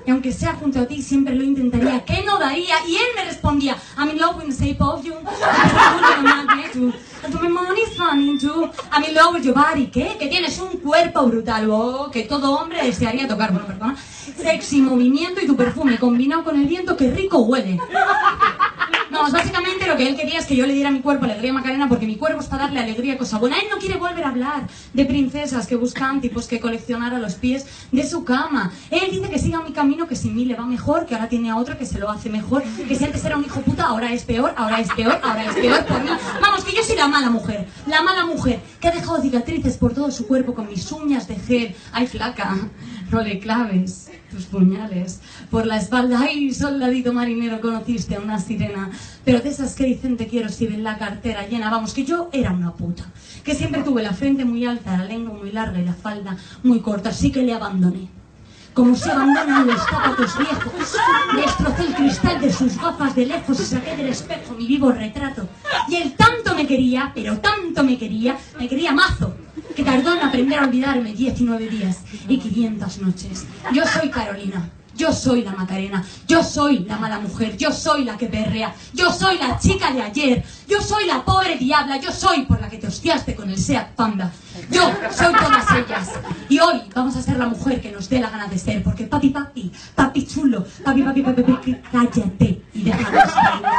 Y 0.05 0.11
aunque 0.11 0.33
sea 0.33 0.55
junto 0.55 0.81
a 0.81 0.87
ti, 0.87 1.01
siempre 1.01 1.35
lo 1.35 1.45
intentaría. 1.45 2.05
¿Qué 2.05 2.23
no 2.25 2.39
daría? 2.39 2.75
Y 2.87 2.97
él 2.97 3.09
me 3.15 3.25
respondía, 3.25 3.77
I'm 3.97 4.11
in 4.11 4.19
love 4.19 4.37
with 4.37 4.47
the 4.47 4.65
shape 4.65 4.83
of 4.83 5.05
you. 5.05 5.15
I'm. 5.15 6.93
And 7.25 7.35
my 7.35 7.49
money's 7.49 7.97
funny 7.97 8.37
too. 8.37 8.69
I'm 8.91 9.05
in 9.05 9.15
love 9.15 9.35
with 9.35 9.45
your 9.45 9.55
body. 9.55 9.87
¿Qué? 9.87 10.17
Que 10.19 10.27
tienes 10.27 10.59
un 10.59 10.79
cuerpo 10.79 11.25
brutal. 11.27 11.71
Oh, 11.71 12.11
que 12.11 12.25
todo 12.25 12.53
hombre 12.53 12.83
desearía 12.85 13.29
tocar. 13.29 13.53
Bueno, 13.53 13.67
perdona. 13.67 13.97
Sexy 13.97 14.81
movimiento 14.81 15.41
y 15.41 15.47
tu 15.47 15.55
perfume 15.55 15.99
combinado 15.99 16.43
con 16.43 16.59
el 16.59 16.67
viento. 16.67 16.97
¡Qué 16.97 17.11
rico 17.11 17.39
huele! 17.39 17.79
Vamos, 19.23 19.39
básicamente 19.39 19.87
lo 19.87 19.97
que 19.97 20.09
él 20.09 20.17
quería 20.17 20.41
es 20.41 20.47
que 20.47 20.57
yo 20.57 20.67
le 20.67 20.75
diera 20.75 20.89
a 20.89 20.93
mi 20.93 20.99
cuerpo 20.99 21.27
alegría 21.27 21.53
Macarena 21.53 21.89
porque 21.89 22.07
mi 22.07 22.17
cuerpo 22.17 22.41
es 22.41 22.49
para 22.49 22.65
darle 22.65 22.81
alegría 22.81 23.17
cosa 23.17 23.39
buena. 23.39 23.57
Él 23.57 23.67
no 23.71 23.79
quiere 23.79 23.97
volver 23.97 24.25
a 24.25 24.31
hablar 24.31 24.67
de 24.93 25.05
princesas 25.05 25.69
que 25.69 25.77
buscan 25.77 26.21
tipos 26.21 26.49
que 26.49 26.59
coleccionar 26.59 27.15
a 27.15 27.21
los 27.21 27.37
pies 27.37 27.65
de 27.93 28.05
su 28.05 28.25
cama. 28.25 28.73
Él 28.91 29.13
dice 29.13 29.31
que 29.31 29.39
siga 29.39 29.63
mi 29.63 29.71
camino, 29.71 30.09
que 30.09 30.17
sin 30.17 30.35
mí 30.35 30.45
le 30.45 30.57
va 30.57 30.67
mejor, 30.67 31.07
que 31.07 31.15
ahora 31.15 31.29
tiene 31.29 31.51
a 31.51 31.57
otro 31.57 31.79
que 31.79 31.87
se 31.87 32.01
lo 32.01 32.11
hace 32.11 32.31
mejor, 32.31 32.65
que 32.65 32.97
si 32.97 33.05
antes 33.05 33.25
era 33.25 33.37
un 33.37 33.45
hijo 33.45 33.61
puta, 33.61 33.85
ahora 33.85 34.13
es 34.13 34.25
peor, 34.25 34.55
ahora 34.57 34.81
es 34.81 34.93
peor, 34.93 35.21
ahora 35.23 35.45
es 35.45 35.55
peor 35.55 35.85
por 35.87 36.03
mí. 36.03 36.11
Vamos, 36.41 36.65
que 36.65 36.75
yo 36.75 36.83
soy 36.83 36.97
la 36.97 37.07
mala 37.07 37.31
mujer, 37.31 37.69
la 37.87 38.03
mala 38.03 38.27
mujer 38.27 38.59
que 38.81 38.89
ha 38.89 38.91
dejado 38.91 39.23
cicatrices 39.23 39.77
por 39.77 39.95
todo 39.95 40.11
su 40.11 40.27
cuerpo 40.27 40.53
con 40.53 40.67
mis 40.67 40.91
uñas 40.91 41.29
de 41.29 41.37
gel. 41.37 41.77
Ay, 41.93 42.09
flaca, 42.09 42.57
no 43.13 43.23
claves 43.41 44.11
tus 44.31 44.47
puñales 44.47 45.21
por 45.51 45.67
la 45.67 45.77
espalda. 45.77 46.21
Ay, 46.21 46.53
soldadito 46.55 47.13
marinero, 47.13 47.61
conociste 47.61 48.17
a 48.17 48.21
una 48.21 48.39
sirena. 48.39 48.91
Pero 49.25 49.41
de 49.41 49.49
esas 49.49 49.75
que 49.75 49.85
dicen 49.85 50.17
te 50.17 50.27
quiero 50.27 50.49
si 50.49 50.67
ven 50.67 50.83
la 50.83 50.99
cartera 50.99 51.47
llena. 51.47 51.71
Vamos, 51.71 51.95
que 51.95 52.05
yo 52.05 52.29
era 52.33 52.53
una 52.53 52.73
puta. 52.73 53.05
Que 53.45 53.55
siempre 53.55 53.83
tuve 53.83 54.03
la 54.03 54.13
frente 54.13 54.45
muy 54.45 54.65
alta, 54.67 54.97
la 54.97 55.05
lengua 55.05 55.35
muy 55.35 55.53
larga 55.53 55.81
y 55.81 55.85
la 55.85 55.95
falda 55.95 56.37
muy 56.63 56.81
corta. 56.81 57.11
Así 57.11 57.31
que 57.31 57.43
le 57.43 57.55
abandoné. 57.55 58.09
Como 58.75 58.97
se 58.97 59.11
abandonan 59.11 59.67
los 59.67 59.81
zapatos 59.81 60.39
viejos. 60.39 60.97
Destrocé 61.35 61.83
el 61.83 61.95
cristal 61.95 62.41
de 62.41 62.53
sus 62.53 62.81
gafas 62.81 63.15
de 63.15 63.27
lejos 63.27 63.61
y 63.61 63.65
saqué 63.65 63.97
del 63.97 64.09
espejo 64.09 64.55
mi 64.55 64.67
vivo 64.67 64.91
retrato. 64.91 65.47
Y 65.89 65.97
él 65.97 66.15
tanto 66.17 66.55
me 66.55 66.67
quería, 66.67 67.13
pero 67.15 67.39
tanto 67.39 67.85
me 67.85 67.99
quería, 67.99 68.37
me 68.59 68.69
quería 68.69 68.93
mazo 68.93 69.35
que 69.75 69.85
tardó 69.85 70.15
en 70.15 70.23
aprender 70.23 70.59
a 70.59 70.65
olvidarme 70.65 71.13
19 71.13 71.69
días 71.69 72.01
y 72.29 72.39
500 72.39 72.99
noches. 72.99 73.47
Yo 73.73 73.85
soy 73.87 74.11
Carolina. 74.11 74.71
Yo 74.95 75.13
soy 75.13 75.43
la 75.43 75.53
Macarena, 75.53 76.05
yo 76.27 76.43
soy 76.43 76.81
la 76.81 76.97
mala 76.99 77.19
mujer, 77.19 77.57
yo 77.57 77.73
soy 77.73 78.05
la 78.05 78.17
que 78.17 78.27
perrea, 78.27 78.75
yo 78.93 79.13
soy 79.13 79.39
la 79.39 79.59
chica 79.59 79.91
de 79.91 80.03
ayer, 80.03 80.45
yo 80.69 80.81
soy 80.81 81.07
la 81.07 81.25
pobre 81.25 81.57
diabla, 81.57 81.97
yo 81.99 82.13
soy 82.13 82.43
por 82.45 82.61
la 82.61 82.69
que 82.69 82.79
te 82.79 82.87
hostiaste 82.87 83.35
con 83.35 83.49
el 83.51 83.59
Seat 83.59 83.95
Panda. 83.95 84.31
Yo 84.71 84.83
soy 85.11 85.33
todas 85.33 85.67
ellas. 85.77 86.11
Y 86.49 86.59
hoy 86.59 86.83
vamos 86.95 87.17
a 87.17 87.23
ser 87.23 87.37
la 87.37 87.47
mujer 87.47 87.81
que 87.81 87.91
nos 87.91 88.09
dé 88.09 88.21
la 88.21 88.31
gana 88.31 88.47
de 88.47 88.59
ser, 88.59 88.83
porque 88.83 89.05
papi, 89.05 89.31
papi, 89.31 89.73
papi 89.95 90.27
chulo, 90.27 90.65
papi, 90.85 91.03
papi, 91.03 91.23
papi, 91.23 91.43
papi 91.43 91.77
cállate 91.91 92.63
y 92.75 92.83
déjanos 92.83 93.35
bailar. 93.35 93.73